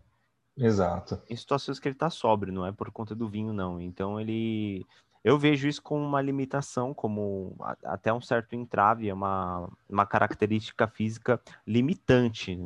Exato. 0.57 1.21
Em 1.29 1.37
situações 1.37 1.79
que 1.79 1.89
ele 1.89 1.95
tá 1.95 2.11
sóbrio, 2.11 2.53
não 2.53 2.67
é 2.67 2.73
por 2.73 2.91
conta 2.91 3.15
do 3.15 3.29
vinho, 3.29 3.53
não. 3.53 3.81
Então 3.81 4.21
ele. 4.21 4.87
Eu 5.23 5.39
vejo 5.39 5.67
isso 5.67 5.83
como 5.83 6.05
uma 6.05 6.21
limitação, 6.21 6.93
como 6.93 7.57
até 7.83 8.13
um 8.13 8.21
certo 8.21 8.55
entrave, 8.55 9.09
é 9.09 9.15
uma, 9.15 9.71
uma 9.89 10.05
característica 10.05 10.87
física 10.87 11.41
limitante, 11.67 12.61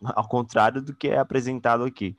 ao 0.00 0.28
contrário 0.28 0.80
do 0.80 0.94
que 0.94 1.08
é 1.08 1.18
apresentado 1.18 1.82
aqui. 1.82 2.16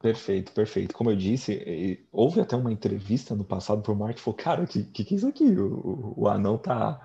Perfeito, 0.00 0.50
perfeito. 0.52 0.94
Como 0.94 1.10
eu 1.10 1.16
disse, 1.16 2.02
houve 2.10 2.40
até 2.40 2.56
uma 2.56 2.72
entrevista 2.72 3.36
no 3.36 3.44
passado 3.44 3.82
por 3.82 3.94
Mark 3.94 4.18
falou, 4.18 4.36
cara, 4.36 4.62
o 4.62 4.66
que, 4.66 4.82
que, 4.84 5.04
que 5.04 5.14
é 5.14 5.16
isso 5.18 5.28
aqui? 5.28 5.44
O, 5.44 6.14
o 6.16 6.28
anão 6.28 6.56
tá 6.56 7.00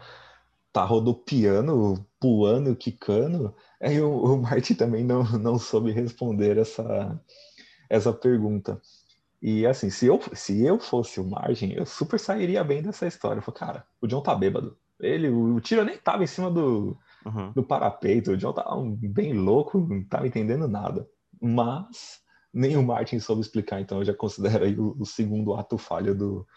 tá 0.78 0.86
rodopiando, 0.86 2.06
pulando, 2.20 2.76
quicando. 2.76 3.56
Aí 3.82 4.00
o, 4.00 4.12
o 4.12 4.38
Marty 4.38 4.76
também 4.76 5.04
não, 5.04 5.24
não 5.40 5.58
soube 5.58 5.92
responder 5.92 6.56
essa, 6.56 7.20
essa 7.90 8.14
pergunta. 8.14 8.80
E 9.42 9.66
assim, 9.66 9.90
se 9.90 10.06
eu, 10.06 10.22
se 10.34 10.64
eu 10.64 10.80
fosse 10.80 11.20
o 11.20 11.28
Margem, 11.28 11.74
eu 11.74 11.84
super 11.84 12.20
sairia 12.20 12.64
bem 12.64 12.84
dessa 12.84 13.08
história. 13.08 13.40
Eu 13.40 13.44
falei, 13.44 13.60
cara, 13.60 13.86
o 14.00 14.06
John 14.06 14.22
tá 14.22 14.36
bêbado. 14.36 14.78
Ele, 15.00 15.30
o 15.30 15.60
tiro 15.60 15.84
nem 15.84 15.98
tava 15.98 16.24
em 16.24 16.28
cima 16.28 16.52
do, 16.52 16.96
uhum. 17.26 17.52
do 17.54 17.64
parapeito. 17.64 18.32
O 18.32 18.38
John 18.38 18.54
tava 18.54 18.76
bem 19.02 19.34
louco, 19.34 19.80
não 19.80 20.04
tava 20.04 20.28
entendendo 20.28 20.68
nada. 20.68 21.08
Mas 21.42 22.22
nem 22.54 22.78
o 22.78 22.84
Martin 22.84 23.20
soube 23.20 23.42
explicar, 23.42 23.82
então 23.82 23.98
eu 24.00 24.06
já 24.06 24.14
considero 24.14 24.64
aí 24.64 24.78
o, 24.80 24.96
o 25.00 25.06
segundo 25.08 25.56
ato 25.56 25.78
falho 25.78 26.14
do, 26.14 26.48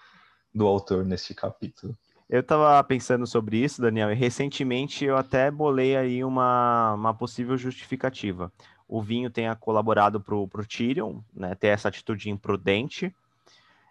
do 0.54 0.66
autor 0.66 1.06
neste 1.06 1.34
capítulo. 1.34 1.96
Eu 2.30 2.42
estava 2.42 2.82
pensando 2.84 3.26
sobre 3.26 3.56
isso, 3.56 3.82
Daniel, 3.82 4.12
e 4.12 4.14
recentemente 4.14 5.04
eu 5.04 5.16
até 5.16 5.50
bolei 5.50 5.96
aí 5.96 6.22
uma, 6.22 6.94
uma 6.94 7.12
possível 7.12 7.56
justificativa. 7.58 8.52
O 8.86 9.02
vinho 9.02 9.28
tenha 9.28 9.56
colaborado 9.56 10.20
para 10.20 10.36
o 10.36 10.48
Tyrion, 10.64 11.18
né, 11.34 11.56
ter 11.56 11.66
essa 11.66 11.88
atitude 11.88 12.30
imprudente, 12.30 13.12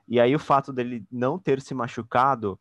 e 0.07 0.21
aí 0.21 0.33
o 0.33 0.39
fato 0.39 0.71
dele 0.71 1.03
não 1.11 1.37
ter 1.37 1.59
se 1.59 1.73
machucado, 1.73 2.57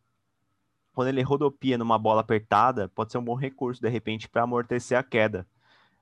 quando 0.93 1.09
ele 1.11 1.23
rodopia 1.23 1.79
numa 1.79 1.97
bola 1.97 2.23
apertada, 2.23 2.89
pode 2.89 3.13
ser 3.13 3.19
um 3.19 3.25
bom 3.25 3.37
recurso, 3.37 3.81
de 3.81 3.89
repente, 3.89 4.29
para 4.29 4.43
amortecer 4.43 4.99
a 4.99 5.03
queda. 5.05 5.47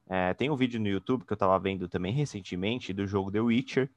É, 0.09 0.33
tem 0.33 0.49
um 0.49 0.57
vídeo 0.57 0.81
no 0.81 0.89
YouTube 0.89 1.27
que 1.27 1.35
eu 1.35 1.37
estava 1.37 1.59
vendo 1.59 1.87
também 1.87 2.15
recentemente 2.15 2.95
do 2.95 3.07
jogo 3.07 3.31
The 3.31 3.41
Witcher, 3.41 3.91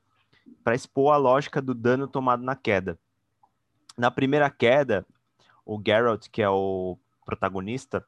para 0.61 0.75
expor 0.75 1.13
a 1.13 1.17
lógica 1.17 1.61
do 1.61 1.73
dano 1.73 2.05
tomado 2.05 2.43
na 2.43 2.53
queda. 2.53 2.99
Na 3.97 4.11
primeira 4.11 4.49
queda, 4.49 5.05
o 5.69 5.79
Geralt, 5.85 6.27
que 6.31 6.41
é 6.41 6.49
o 6.49 6.97
protagonista, 7.23 8.03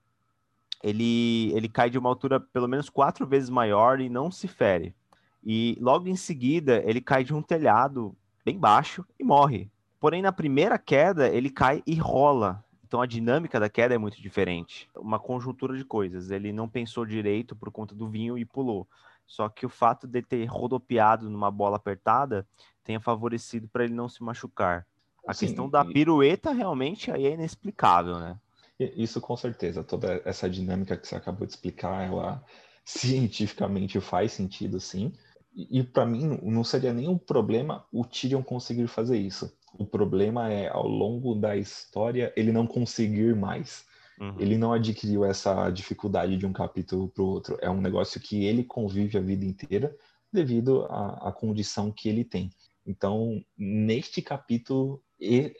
ele, 0.84 1.51
ele 1.53 1.70
cai 1.70 1.91
de 1.91 2.00
uma 2.00 2.10
altura 2.10 2.39
pelo 2.39 2.68
menos 2.68 2.89
quatro 2.89 3.27
vezes 3.27 3.51
maior 3.51 4.01
e 4.01 4.10
não 4.10 4.32
se 4.32 4.48
fere. 4.48 4.96
E 5.44 5.77
logo 5.80 6.08
em 6.08 6.15
seguida, 6.15 6.82
ele 6.84 7.00
cai 7.00 7.24
de 7.24 7.36
um 7.36 7.41
telhado 7.41 8.15
bem 8.44 8.58
baixo 8.58 9.06
e 9.20 9.24
morre. 9.24 9.70
Porém, 10.00 10.24
na 10.24 10.32
primeira 10.32 10.80
queda, 10.80 11.30
ele 11.30 11.51
cai 11.51 11.84
e 11.86 11.94
rola. 11.94 12.65
Então 12.84 13.00
a 13.00 13.06
dinâmica 13.06 13.60
da 13.60 13.70
queda 13.70 13.94
é 13.94 13.98
muito 13.98 14.20
diferente. 14.20 14.89
Uma 14.98 15.20
conjuntura 15.20 15.77
de 15.77 15.86
coisas. 15.86 16.32
Ele 16.32 16.51
não 16.51 16.68
pensou 16.68 17.06
direito 17.06 17.56
por 17.56 17.72
conta 17.72 17.94
do 17.94 18.10
vinho 18.10 18.39
e 18.39 18.44
pulou. 18.44 18.88
Só 19.27 19.48
que 19.48 19.68
o 19.68 19.70
fato 19.70 20.08
de 20.08 20.24
ter 20.24 20.44
rodopiado 20.46 21.30
numa 21.30 21.51
bola 21.51 21.77
apertada 21.77 22.46
tenha 22.84 23.00
favorecido 23.00 23.68
para 23.68 23.84
ele 23.84 23.94
não 23.94 24.10
se 24.10 24.24
machucar. 24.24 24.88
A 25.27 25.33
questão 25.33 25.69
da 25.69 25.85
pirueta 25.85 26.51
realmente 26.51 27.11
aí 27.11 27.25
é 27.25 27.33
inexplicável, 27.33 28.19
né? 28.19 28.37
Isso 28.79 29.21
com 29.21 29.37
certeza. 29.37 29.83
Toda 29.83 30.21
essa 30.25 30.49
dinâmica 30.49 30.97
que 30.97 31.07
você 31.07 31.15
acabou 31.15 31.45
de 31.45 31.53
explicar, 31.53 32.07
ela 32.07 32.43
cientificamente 32.83 33.99
faz 33.99 34.31
sentido, 34.31 34.79
sim. 34.79 35.13
E, 35.55 35.79
e 35.79 35.83
para 35.83 36.05
mim 36.05 36.39
não 36.41 36.63
seria 36.63 36.93
nenhum 36.93 37.17
problema 37.17 37.85
o 37.91 38.03
Tyrion 38.03 38.41
conseguir 38.41 38.87
fazer 38.87 39.17
isso. 39.17 39.51
O 39.77 39.85
problema 39.85 40.51
é 40.51 40.67
ao 40.67 40.87
longo 40.87 41.35
da 41.35 41.55
história 41.55 42.33
ele 42.35 42.51
não 42.51 42.65
conseguir 42.65 43.35
mais. 43.35 43.85
Uhum. 44.19 44.35
Ele 44.39 44.57
não 44.57 44.73
adquiriu 44.73 45.25
essa 45.25 45.69
dificuldade 45.69 46.37
de 46.37 46.45
um 46.45 46.53
capítulo 46.53 47.09
para 47.09 47.23
o 47.23 47.27
outro. 47.27 47.57
É 47.61 47.69
um 47.69 47.81
negócio 47.81 48.19
que 48.19 48.45
ele 48.45 48.63
convive 48.63 49.17
a 49.17 49.21
vida 49.21 49.45
inteira 49.45 49.95
devido 50.31 50.85
à, 50.85 51.29
à 51.29 51.31
condição 51.31 51.91
que 51.91 52.07
ele 52.07 52.23
tem. 52.23 52.49
Então, 52.85 53.43
neste 53.57 54.21
capítulo, 54.21 55.01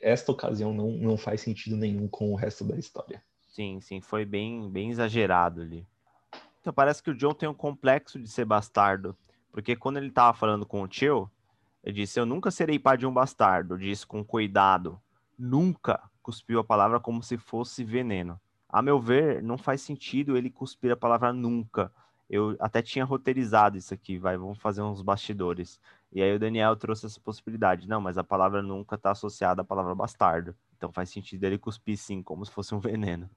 esta 0.02 0.32
ocasião 0.32 0.74
não, 0.74 0.92
não 0.92 1.18
faz 1.18 1.42
sentido 1.42 1.76
nenhum 1.76 2.08
com 2.08 2.32
o 2.32 2.36
resto 2.36 2.64
da 2.64 2.78
história. 2.78 3.24
Sim, 3.48 3.80
sim, 3.82 4.02
foi 4.02 4.26
bem, 4.26 4.70
bem 4.70 4.90
exagerado 4.90 5.62
ali. 5.62 5.86
Então 6.60 6.74
parece 6.74 7.04
que 7.04 7.12
o 7.12 7.16
John 7.16 7.34
tem 7.34 7.50
um 7.50 7.54
complexo 7.54 8.20
de 8.20 8.28
ser 8.28 8.46
bastardo, 8.46 9.16
porque 9.52 9.76
quando 9.76 9.98
ele 9.98 10.12
tava 10.12 10.38
falando 10.38 10.66
com 10.66 10.82
o 10.82 10.88
tio, 10.88 11.30
ele 11.84 11.96
disse: 11.96 12.20
Eu 12.20 12.26
nunca 12.26 12.52
serei 12.52 12.80
pai 12.80 12.98
de 12.98 13.06
um 13.06 13.14
bastardo, 13.14 13.78
disse 13.78 14.06
com 14.06 14.24
cuidado. 14.24 15.00
Nunca 15.38 16.02
cuspiu 16.22 16.60
a 16.60 16.64
palavra 16.64 17.00
como 17.00 17.22
se 17.24 17.38
fosse 17.38 17.84
veneno. 17.84 18.40
A 18.70 18.82
meu 18.82 19.00
ver, 19.00 19.44
não 19.44 19.58
faz 19.58 19.82
sentido 19.82 20.38
ele 20.38 20.50
cuspir 20.50 20.92
a 20.92 20.96
palavra 20.96 21.34
nunca. 21.34 21.92
Eu 22.30 22.56
até 22.60 22.82
tinha 22.82 23.04
roteirizado 23.04 23.78
isso 23.78 23.94
aqui, 23.94 24.18
vai, 24.18 24.38
vamos 24.38 24.60
fazer 24.60 24.82
uns 24.82 25.02
bastidores. 25.02 25.80
E 26.12 26.22
aí 26.22 26.36
o 26.36 26.40
Daniel 26.40 26.76
trouxe 26.76 27.06
essa 27.06 27.20
possibilidade. 27.20 27.88
Não, 27.88 28.02
mas 28.02 28.18
a 28.18 28.24
palavra 28.24 28.62
nunca 28.62 28.96
está 28.96 29.12
associada 29.12 29.62
à 29.62 29.66
palavra 29.66 29.96
bastardo. 29.96 30.56
Então 30.76 30.92
faz 30.92 31.10
sentido 31.10 31.44
ele 31.44 31.58
cuspir 31.58 31.98
sim, 31.98 32.22
como 32.22 32.46
se 32.46 32.52
fosse 32.52 32.76
um 32.76 32.80
veneno. 32.82 33.30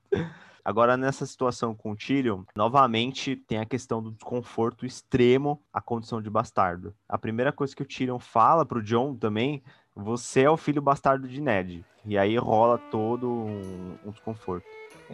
Agora, 0.65 0.97
nessa 0.97 1.27
situação 1.27 1.75
com 1.75 1.93
o 1.93 1.97
Tyrion, 1.97 2.43
novamente 2.57 3.37
tem 3.37 3.59
a 3.59 3.67
questão 3.67 4.03
do 4.03 4.11
desconforto 4.11 4.87
extremo 4.87 5.63
à 5.71 5.81
condição 5.81 6.23
de 6.23 6.31
bastardo. 6.31 6.95
A 7.07 7.19
primeira 7.19 7.53
coisa 7.53 7.77
que 7.77 7.83
o 7.83 7.87
Tyrion 7.87 8.19
fala 8.19 8.65
pro 8.65 8.83
John 8.83 9.15
também, 9.15 9.63
você 9.95 10.43
é 10.43 10.51
o 10.51 10.57
filho 10.57 10.81
bastardo 10.81 11.29
de 11.29 11.41
Ned. 11.41 11.85
E 12.07 12.17
aí 12.17 12.37
rola 12.39 12.79
todo 12.91 13.31
um, 13.31 13.99
um 14.07 14.11
desconforto. 14.11 14.67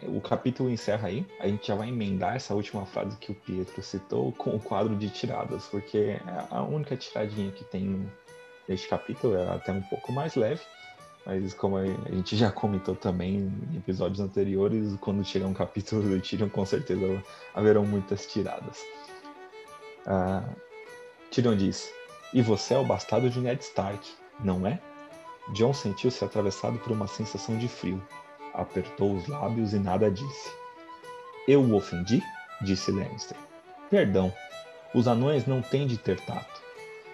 O 0.04 0.20
capítulo 0.20 0.70
encerra 0.70 1.08
aí. 1.08 1.26
A 1.40 1.46
gente 1.46 1.66
já 1.66 1.74
vai 1.74 1.88
emendar 1.88 2.36
essa 2.36 2.54
última 2.54 2.86
frase 2.86 3.16
que 3.16 3.32
o 3.32 3.34
Pietro 3.34 3.82
citou 3.82 4.32
com 4.32 4.54
o 4.54 4.60
quadro 4.60 4.94
de 4.96 5.10
tiradas, 5.10 5.66
porque 5.66 5.98
é 5.98 6.20
a 6.50 6.62
única 6.62 6.96
tiradinha 6.96 7.50
que 7.50 7.64
tem 7.64 8.08
neste 8.68 8.88
capítulo 8.88 9.34
é 9.34 9.48
até 9.52 9.72
um 9.72 9.82
pouco 9.82 10.12
mais 10.12 10.36
leve. 10.36 10.62
Mas 11.26 11.52
como 11.52 11.76
a 11.76 11.84
gente 11.84 12.36
já 12.36 12.50
comentou 12.50 12.94
também 12.94 13.52
em 13.72 13.76
episódios 13.76 14.20
anteriores, 14.20 14.96
quando 15.00 15.24
chegar 15.24 15.46
um 15.46 15.54
capítulo 15.54 16.02
do 16.02 16.20
Tyrion, 16.20 16.48
com 16.48 16.64
certeza 16.64 17.22
haverão 17.54 17.84
muitas 17.84 18.26
tiradas. 18.26 18.78
Ah, 20.06 20.48
Tyrion 21.30 21.56
diz: 21.56 21.92
E 22.32 22.40
você 22.40 22.74
é 22.74 22.78
o 22.78 22.84
bastardo 22.84 23.28
de 23.28 23.40
Ned 23.40 23.62
Stark, 23.62 24.08
não 24.42 24.66
é? 24.66 24.80
John 25.52 25.74
sentiu-se 25.74 26.24
atravessado 26.24 26.78
por 26.78 26.92
uma 26.92 27.06
sensação 27.06 27.58
de 27.58 27.68
frio 27.68 28.00
apertou 28.54 29.14
os 29.14 29.26
lábios 29.26 29.72
e 29.72 29.78
nada 29.78 30.10
disse. 30.10 30.50
Eu 31.46 31.62
o 31.62 31.74
ofendi? 31.76 32.22
disse 32.62 32.90
Lannister. 32.90 33.36
Perdão, 33.88 34.32
os 34.94 35.08
anões 35.08 35.46
não 35.46 35.62
têm 35.62 35.86
de 35.86 35.96
ter 35.96 36.20
tato. 36.20 36.60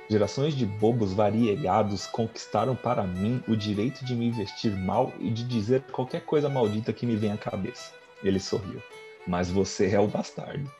Gerações 0.08 0.54
de 0.54 0.64
bobos 0.64 1.12
variegados 1.12 2.06
conquistaram 2.06 2.76
para 2.76 3.02
mim 3.02 3.42
o 3.48 3.56
direito 3.56 4.04
de 4.04 4.14
me 4.14 4.30
vestir 4.30 4.70
mal 4.70 5.12
e 5.18 5.30
de 5.30 5.42
dizer 5.42 5.82
qualquer 5.90 6.24
coisa 6.24 6.48
maldita 6.48 6.92
que 6.92 7.04
me 7.04 7.16
venha 7.16 7.34
à 7.34 7.38
cabeça. 7.38 7.92
Ele 8.22 8.38
sorriu. 8.38 8.80
Mas 9.26 9.50
você 9.50 9.90
é 9.90 9.98
o 9.98 10.06
bastardo. 10.06 10.70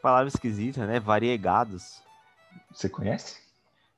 Palavra 0.00 0.28
esquisita, 0.28 0.86
né? 0.86 0.98
Variegados. 0.98 2.02
Você 2.72 2.88
conhece? 2.88 3.38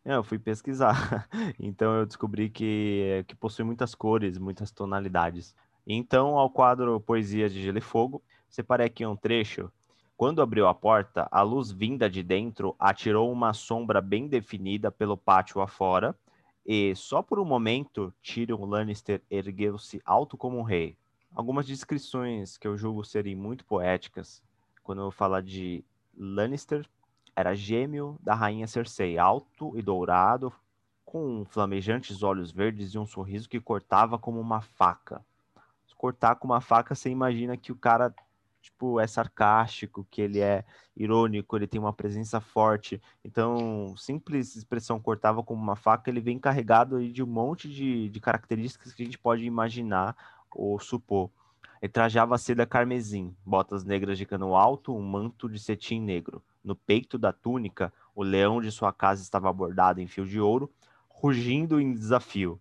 Não, 0.04 0.14
eu 0.14 0.24
fui 0.24 0.38
pesquisar. 0.38 1.28
Então 1.60 1.94
eu 1.94 2.06
descobri 2.06 2.48
que, 2.48 3.24
que 3.28 3.34
possui 3.36 3.64
muitas 3.64 3.94
cores, 3.94 4.38
muitas 4.38 4.70
tonalidades. 4.70 5.54
Então, 5.90 6.36
ao 6.36 6.50
quadro 6.50 7.00
Poesias 7.00 7.50
de 7.50 7.62
Gelo 7.62 7.78
e 7.78 7.80
Fogo, 7.80 8.22
separei 8.46 8.84
aqui 8.84 9.06
um 9.06 9.16
trecho. 9.16 9.72
Quando 10.18 10.42
abriu 10.42 10.68
a 10.68 10.74
porta, 10.74 11.26
a 11.30 11.40
luz 11.40 11.70
vinda 11.70 12.10
de 12.10 12.22
dentro 12.22 12.76
atirou 12.78 13.32
uma 13.32 13.54
sombra 13.54 14.02
bem 14.02 14.28
definida 14.28 14.92
pelo 14.92 15.16
pátio 15.16 15.62
afora, 15.62 16.14
e, 16.66 16.94
só 16.94 17.22
por 17.22 17.40
um 17.40 17.44
momento, 17.46 18.12
Tyrion 18.22 18.66
Lannister 18.66 19.22
ergueu-se 19.30 19.98
alto 20.04 20.36
como 20.36 20.58
um 20.58 20.62
rei. 20.62 20.94
Algumas 21.34 21.66
descrições 21.66 22.58
que 22.58 22.68
eu 22.68 22.76
julgo 22.76 23.02
serem 23.02 23.34
muito 23.34 23.64
poéticas. 23.64 24.42
Quando 24.82 25.00
eu 25.00 25.10
falar 25.10 25.40
de 25.40 25.82
Lannister, 26.14 26.86
era 27.34 27.54
gêmeo 27.54 28.18
da 28.20 28.34
rainha 28.34 28.66
Cersei, 28.66 29.16
alto 29.16 29.72
e 29.74 29.80
dourado, 29.80 30.52
com 31.02 31.46
flamejantes 31.46 32.22
olhos 32.22 32.52
verdes 32.52 32.92
e 32.92 32.98
um 32.98 33.06
sorriso 33.06 33.48
que 33.48 33.58
cortava 33.58 34.18
como 34.18 34.38
uma 34.38 34.60
faca 34.60 35.24
cortar 35.98 36.36
com 36.36 36.46
uma 36.46 36.60
faca, 36.60 36.94
você 36.94 37.10
imagina 37.10 37.56
que 37.56 37.72
o 37.72 37.76
cara 37.76 38.14
tipo 38.62 39.00
é 39.00 39.06
sarcástico, 39.06 40.06
que 40.10 40.20
ele 40.20 40.40
é 40.40 40.64
irônico, 40.96 41.56
ele 41.56 41.66
tem 41.66 41.80
uma 41.80 41.92
presença 41.92 42.40
forte. 42.40 43.00
Então, 43.24 43.94
simples 43.96 44.56
expressão 44.56 45.00
cortava 45.00 45.42
como 45.42 45.60
uma 45.60 45.76
faca, 45.76 46.10
ele 46.10 46.20
vem 46.20 46.38
carregado 46.38 47.06
de 47.08 47.22
um 47.22 47.26
monte 47.26 47.68
de, 47.68 48.08
de 48.08 48.20
características 48.20 48.92
que 48.92 49.02
a 49.02 49.04
gente 49.04 49.18
pode 49.18 49.44
imaginar 49.44 50.16
ou 50.54 50.78
supor. 50.78 51.30
Ele 51.80 51.92
trajava 51.92 52.36
seda 52.38 52.66
carmesim, 52.66 53.34
botas 53.44 53.84
negras 53.84 54.18
de 54.18 54.26
cano 54.26 54.54
alto, 54.54 54.94
um 54.94 55.02
manto 55.02 55.48
de 55.48 55.58
cetim 55.58 56.00
negro. 56.00 56.42
No 56.62 56.74
peito 56.74 57.16
da 57.16 57.32
túnica, 57.32 57.92
o 58.14 58.22
leão 58.22 58.60
de 58.60 58.70
sua 58.70 58.92
casa 58.92 59.22
estava 59.22 59.52
bordado 59.52 60.00
em 60.00 60.06
fio 60.06 60.26
de 60.26 60.40
ouro, 60.40 60.70
rugindo 61.08 61.80
em 61.80 61.94
desafio. 61.94 62.60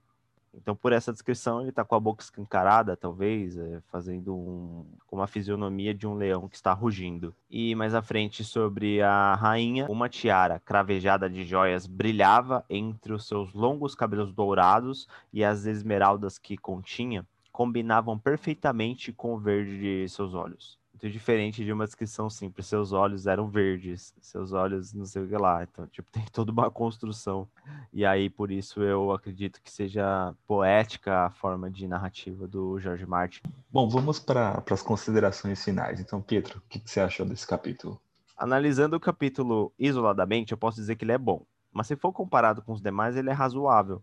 Então, 0.57 0.75
por 0.75 0.91
essa 0.91 1.13
descrição, 1.13 1.61
ele 1.61 1.69
está 1.69 1.85
com 1.85 1.95
a 1.95 1.99
boca 1.99 2.23
escancarada, 2.23 2.97
talvez, 2.97 3.57
é, 3.57 3.79
fazendo 3.91 4.35
um, 4.35 4.85
uma 5.11 5.27
fisionomia 5.27 5.93
de 5.93 6.07
um 6.07 6.15
leão 6.15 6.47
que 6.47 6.55
está 6.55 6.73
rugindo. 6.73 7.33
E 7.49 7.75
mais 7.75 7.93
à 7.93 8.01
frente, 8.01 8.43
sobre 8.43 9.01
a 9.01 9.35
rainha, 9.35 9.85
uma 9.89 10.09
tiara 10.09 10.59
cravejada 10.59 11.29
de 11.29 11.43
joias 11.43 11.85
brilhava 11.85 12.65
entre 12.69 13.13
os 13.13 13.27
seus 13.27 13.53
longos 13.53 13.95
cabelos 13.95 14.33
dourados 14.33 15.07
e 15.31 15.43
as 15.43 15.65
esmeraldas 15.65 16.37
que 16.37 16.57
continha 16.57 17.25
combinavam 17.57 18.19
perfeitamente 18.19 19.11
com 19.11 19.33
o 19.33 19.39
verde 19.39 19.79
de 19.79 20.09
seus 20.09 20.35
olhos. 20.35 20.77
Muito 20.97 21.11
diferente 21.11 21.63
de 21.63 21.71
uma 21.71 21.85
descrição 21.85 22.27
simples. 22.27 22.65
Seus 22.65 22.91
olhos 22.91 23.27
eram 23.27 23.47
verdes, 23.47 24.13
seus 24.19 24.51
olhos 24.51 24.93
não 24.93 25.05
sei 25.05 25.21
o 25.21 25.27
que 25.27 25.37
lá. 25.37 25.63
Então, 25.63 25.85
tipo, 25.87 26.09
tem 26.11 26.25
toda 26.31 26.51
uma 26.51 26.71
construção. 26.71 27.47
E 27.93 28.03
aí, 28.03 28.29
por 28.29 28.51
isso, 28.51 28.81
eu 28.81 29.11
acredito 29.11 29.61
que 29.61 29.71
seja 29.71 30.33
poética 30.47 31.25
a 31.25 31.29
forma 31.29 31.69
de 31.69 31.87
narrativa 31.87 32.47
do 32.47 32.79
George 32.79 33.05
Martin. 33.05 33.41
Bom, 33.71 33.87
vamos 33.87 34.19
para 34.19 34.63
as 34.69 34.81
considerações 34.81 35.63
finais. 35.63 35.99
Então, 35.99 36.21
Pietro, 36.21 36.57
o 36.57 36.61
que, 36.67 36.79
que 36.79 36.89
você 36.89 36.99
achou 36.99 37.25
desse 37.25 37.45
capítulo? 37.45 38.01
Analisando 38.35 38.95
o 38.95 38.99
capítulo 38.99 39.71
isoladamente, 39.77 40.51
eu 40.51 40.57
posso 40.57 40.77
dizer 40.77 40.95
que 40.95 41.05
ele 41.05 41.11
é 41.11 41.17
bom. 41.17 41.45
Mas 41.71 41.87
se 41.87 41.95
for 41.95 42.11
comparado 42.11 42.61
com 42.63 42.73
os 42.73 42.81
demais, 42.81 43.15
ele 43.15 43.29
é 43.29 43.33
razoável. 43.33 44.01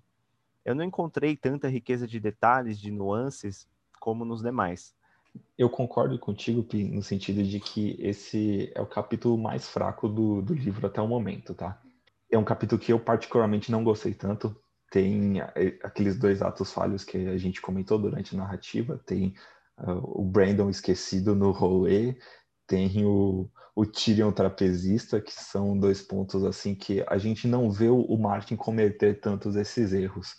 Eu 0.65 0.75
não 0.75 0.85
encontrei 0.85 1.37
tanta 1.37 1.69
riqueza 1.69 2.07
de 2.07 2.21
detalhes, 2.21 2.79
de 2.79 2.91
nuances, 2.91 3.69
como 3.99 4.25
nos 4.25 4.43
demais 4.43 4.95
eu 5.57 5.71
concordo 5.71 6.19
contigo, 6.19 6.63
Pi, 6.63 6.85
no 6.85 7.03
sentido 7.03 7.43
de 7.43 7.61
que 7.61 7.97
esse 8.01 8.73
é 8.75 8.81
o 8.81 8.87
capítulo 8.87 9.39
mais 9.39 9.69
fraco 9.69 10.09
do, 10.09 10.43
do 10.43 10.53
livro 10.53 10.87
até 10.87 11.01
o 11.01 11.09
momento, 11.09 11.55
tá? 11.55 11.81
É 12.31 12.37
um 12.37 12.45
capítulo 12.45 12.81
que 12.81 12.93
eu 12.93 12.99
particularmente 12.99 13.71
não 13.71 13.85
gostei 13.85 14.15
tanto. 14.15 14.57
Tem 14.91 15.41
é, 15.41 15.79
aqueles 15.83 16.19
dois 16.19 16.43
atos 16.43 16.73
falhos 16.73 17.05
que 17.05 17.29
a 17.29 17.37
gente 17.37 17.61
comentou 17.61 17.99
durante 17.99 18.35
a 18.35 18.39
narrativa. 18.39 19.01
Tem 19.07 19.35
uh, 19.79 20.21
o 20.21 20.25
Brandon 20.25 20.69
esquecido 20.69 21.35
no 21.35 21.53
rolê, 21.53 22.17
tem 22.67 23.05
o, 23.05 23.49
o 23.77 23.87
Tyrion 23.87 24.33
trapezista, 24.33 25.21
que 25.21 25.33
são 25.33 25.79
dois 25.79 26.03
pontos 26.03 26.45
assim 26.45 26.75
que 26.75 27.05
a 27.07 27.19
gente 27.19 27.47
não 27.47 27.71
vê 27.71 27.89
o 27.89 28.17
Martin 28.17 28.57
cometer 28.57 29.21
tantos 29.21 29.55
esses 29.55 29.93
erros. 29.93 30.35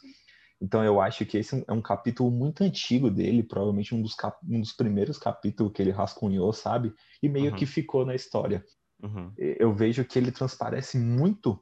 Então 0.62 0.84
eu 0.84 1.02
acho 1.02 1.26
que 1.26 1.38
esse 1.38 1.63
é 1.68 1.74
um 1.74 1.82
capítulo 1.82 2.32
muito 2.32 2.63
antigo 2.63 3.10
dele, 3.10 3.44
provavelmente 3.44 3.94
um 3.94 4.02
dos, 4.02 4.15
cap... 4.15 4.38
um 4.48 4.60
dos 4.60 4.74
primeiros 4.74 5.18
capítulos 5.18 5.74
que 5.74 5.82
ele 5.82 5.91
rascunhou, 5.91 6.52
sabe? 6.54 6.94
E 7.22 7.28
meio 7.28 7.52
uhum. 7.52 7.58
que 7.58 7.65
ficou 7.65 8.06
na 8.06 8.15
história. 8.15 8.63
Uhum. 9.04 9.32
Eu 9.38 9.74
vejo 9.74 10.06
que 10.06 10.18
ele 10.18 10.32
transparece 10.32 10.98
muito 10.98 11.62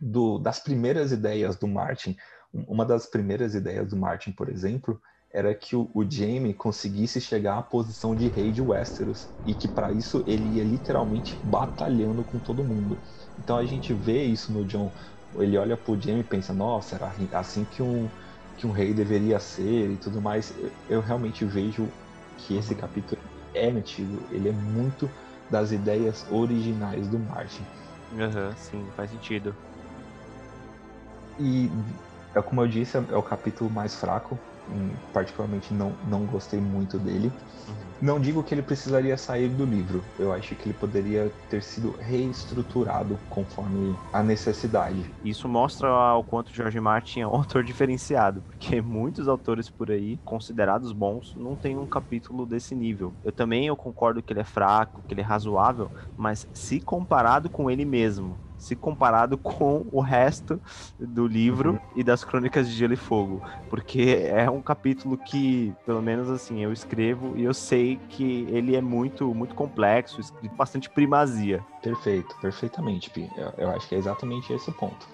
do, 0.00 0.38
das 0.38 0.58
primeiras 0.58 1.12
ideias 1.12 1.56
do 1.56 1.68
Martin. 1.68 2.16
Uma 2.52 2.84
das 2.84 3.06
primeiras 3.06 3.54
ideias 3.54 3.88
do 3.88 3.96
Martin, 3.96 4.32
por 4.32 4.48
exemplo, 4.48 5.00
era 5.32 5.54
que 5.54 5.74
o, 5.74 5.90
o 5.94 6.08
Jaime 6.08 6.52
conseguisse 6.52 7.20
chegar 7.20 7.58
à 7.58 7.62
posição 7.62 8.14
de 8.14 8.28
rei 8.28 8.52
de 8.52 8.60
Westeros 8.60 9.28
e 9.46 9.54
que 9.54 9.66
para 9.66 9.92
isso 9.92 10.22
ele 10.26 10.56
ia 10.56 10.64
literalmente 10.64 11.38
batalhando 11.42 12.24
com 12.24 12.38
todo 12.38 12.64
mundo. 12.64 13.00
Então 13.38 13.56
a 13.56 13.64
gente 13.64 13.94
vê 13.94 14.24
isso 14.24 14.52
no 14.52 14.64
John. 14.66 14.92
Ele 15.38 15.56
olha 15.56 15.76
pro 15.76 16.00
Jaime 16.00 16.20
e 16.20 16.24
pensa: 16.24 16.52
Nossa, 16.52 16.96
era 16.96 17.12
assim 17.38 17.64
que 17.64 17.82
um 17.82 18.08
que 18.56 18.66
um 18.66 18.70
rei 18.70 18.92
deveria 18.92 19.38
ser 19.40 19.90
e 19.90 19.96
tudo 19.96 20.20
mais, 20.20 20.54
eu 20.88 21.00
realmente 21.00 21.44
vejo 21.44 21.88
que 22.36 22.56
esse 22.56 22.74
capítulo 22.74 23.20
é 23.54 23.68
antigo, 23.70 24.26
ele 24.30 24.48
é 24.48 24.52
muito 24.52 25.08
das 25.50 25.72
ideias 25.72 26.24
originais 26.30 27.08
do 27.08 27.18
Martin. 27.18 27.64
Uhum, 28.12 28.56
sim, 28.56 28.86
faz 28.94 29.10
sentido. 29.10 29.54
E 31.38 31.70
é 32.34 32.42
como 32.42 32.62
eu 32.62 32.68
disse, 32.68 32.96
é 32.96 33.16
o 33.16 33.22
capítulo 33.22 33.70
mais 33.70 33.94
fraco, 33.94 34.38
particularmente 35.12 35.72
não, 35.74 35.92
não 36.08 36.24
gostei 36.24 36.60
muito 36.60 36.98
dele. 36.98 37.32
Uhum. 37.68 37.74
Não 38.00 38.20
digo 38.20 38.42
que 38.42 38.52
ele 38.52 38.62
precisaria 38.62 39.16
sair 39.16 39.48
do 39.48 39.64
livro, 39.64 40.02
eu 40.18 40.32
acho 40.32 40.56
que 40.56 40.68
ele 40.68 40.74
poderia 40.74 41.30
ter 41.48 41.62
sido 41.62 41.94
reestruturado 42.00 43.16
conforme 43.30 43.94
a 44.12 44.22
necessidade. 44.22 45.08
Isso 45.24 45.48
mostra 45.48 45.88
o 46.14 46.24
quanto 46.24 46.52
George 46.52 46.80
Martin 46.80 47.20
é 47.20 47.26
um 47.26 47.30
autor 47.36 47.62
diferenciado, 47.62 48.42
porque 48.42 48.80
muitos 48.82 49.28
autores 49.28 49.70
por 49.70 49.90
aí, 49.90 50.18
considerados 50.24 50.92
bons, 50.92 51.34
não 51.36 51.54
tem 51.54 51.78
um 51.78 51.86
capítulo 51.86 52.44
desse 52.44 52.74
nível. 52.74 53.14
Eu 53.24 53.30
também 53.30 53.68
eu 53.68 53.76
concordo 53.76 54.20
que 54.20 54.32
ele 54.32 54.40
é 54.40 54.44
fraco, 54.44 55.02
que 55.06 55.14
ele 55.14 55.20
é 55.20 55.24
razoável, 55.24 55.88
mas 56.16 56.48
se 56.52 56.80
comparado 56.80 57.48
com 57.48 57.70
ele 57.70 57.84
mesmo, 57.84 58.36
se 58.62 58.76
comparado 58.76 59.36
com 59.36 59.84
o 59.90 60.00
resto 60.00 60.60
do 60.98 61.26
livro 61.26 61.72
uhum. 61.72 61.78
e 61.96 62.04
das 62.04 62.22
Crônicas 62.22 62.68
de 62.68 62.74
Gelo 62.74 62.94
e 62.94 62.96
Fogo, 62.96 63.42
porque 63.68 64.28
é 64.30 64.48
um 64.48 64.62
capítulo 64.62 65.18
que, 65.18 65.74
pelo 65.84 66.00
menos 66.00 66.30
assim, 66.30 66.62
eu 66.62 66.72
escrevo 66.72 67.34
e 67.36 67.42
eu 67.42 67.52
sei 67.52 67.98
que 68.08 68.46
ele 68.48 68.76
é 68.76 68.80
muito 68.80 69.34
muito 69.34 69.54
complexo, 69.54 70.20
escrito 70.20 70.54
bastante 70.54 70.88
primazia. 70.88 71.64
Perfeito, 71.82 72.36
perfeitamente, 72.40 73.10
Pi. 73.10 73.28
Eu, 73.36 73.52
eu 73.58 73.70
acho 73.70 73.88
que 73.88 73.96
é 73.96 73.98
exatamente 73.98 74.52
esse 74.52 74.70
o 74.70 74.72
ponto. 74.72 75.08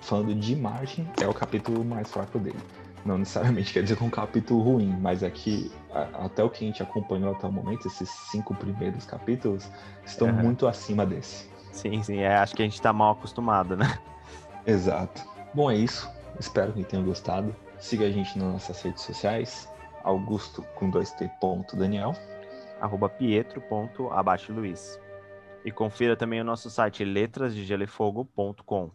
Falando 0.00 0.34
de 0.34 0.56
Martin, 0.56 1.06
é 1.20 1.28
o 1.28 1.34
capítulo 1.34 1.84
mais 1.84 2.10
fraco 2.10 2.38
dele. 2.38 2.58
Não 3.04 3.18
necessariamente 3.18 3.72
quer 3.72 3.82
dizer 3.82 3.96
que 3.96 4.02
é 4.02 4.06
um 4.06 4.10
capítulo 4.10 4.60
ruim, 4.62 4.96
mas 5.00 5.22
é 5.22 5.30
que 5.30 5.70
até 6.14 6.42
o 6.42 6.50
que 6.50 6.64
a 6.64 6.66
gente 6.66 6.82
acompanhou 6.82 7.32
até 7.32 7.46
o 7.46 7.52
momento, 7.52 7.86
esses 7.86 8.08
cinco 8.08 8.54
primeiros 8.54 9.04
capítulos, 9.04 9.70
estão 10.04 10.28
uhum. 10.28 10.34
muito 10.34 10.66
acima 10.66 11.04
desse. 11.04 11.48
Sim, 11.72 12.02
sim, 12.02 12.18
é, 12.18 12.36
acho 12.36 12.54
que 12.54 12.62
a 12.62 12.64
gente 12.64 12.80
tá 12.80 12.92
mal 12.92 13.12
acostumado, 13.12 13.76
né? 13.76 13.98
Exato. 14.66 15.22
Bom, 15.54 15.70
é 15.70 15.76
isso. 15.76 16.10
Espero 16.38 16.72
que 16.72 16.84
tenham 16.84 17.04
gostado. 17.04 17.54
Siga 17.78 18.06
a 18.06 18.10
gente 18.10 18.38
nas 18.38 18.52
nossas 18.52 18.82
redes 18.82 19.02
sociais. 19.02 19.68
Augusto 20.02 20.62
com 20.74 20.90
2T 20.90 21.30
ponto 21.40 21.76
Daniel. 21.76 22.14
Arroba 22.80 23.08
Pietro 23.08 23.60
ponto 23.62 24.08
Luiz. 24.50 25.00
E 25.64 25.70
confira 25.72 26.16
também 26.16 26.40
o 26.40 26.44
nosso 26.44 26.70
site 26.70 27.04
letrasdegelefogo.com. 27.04 28.90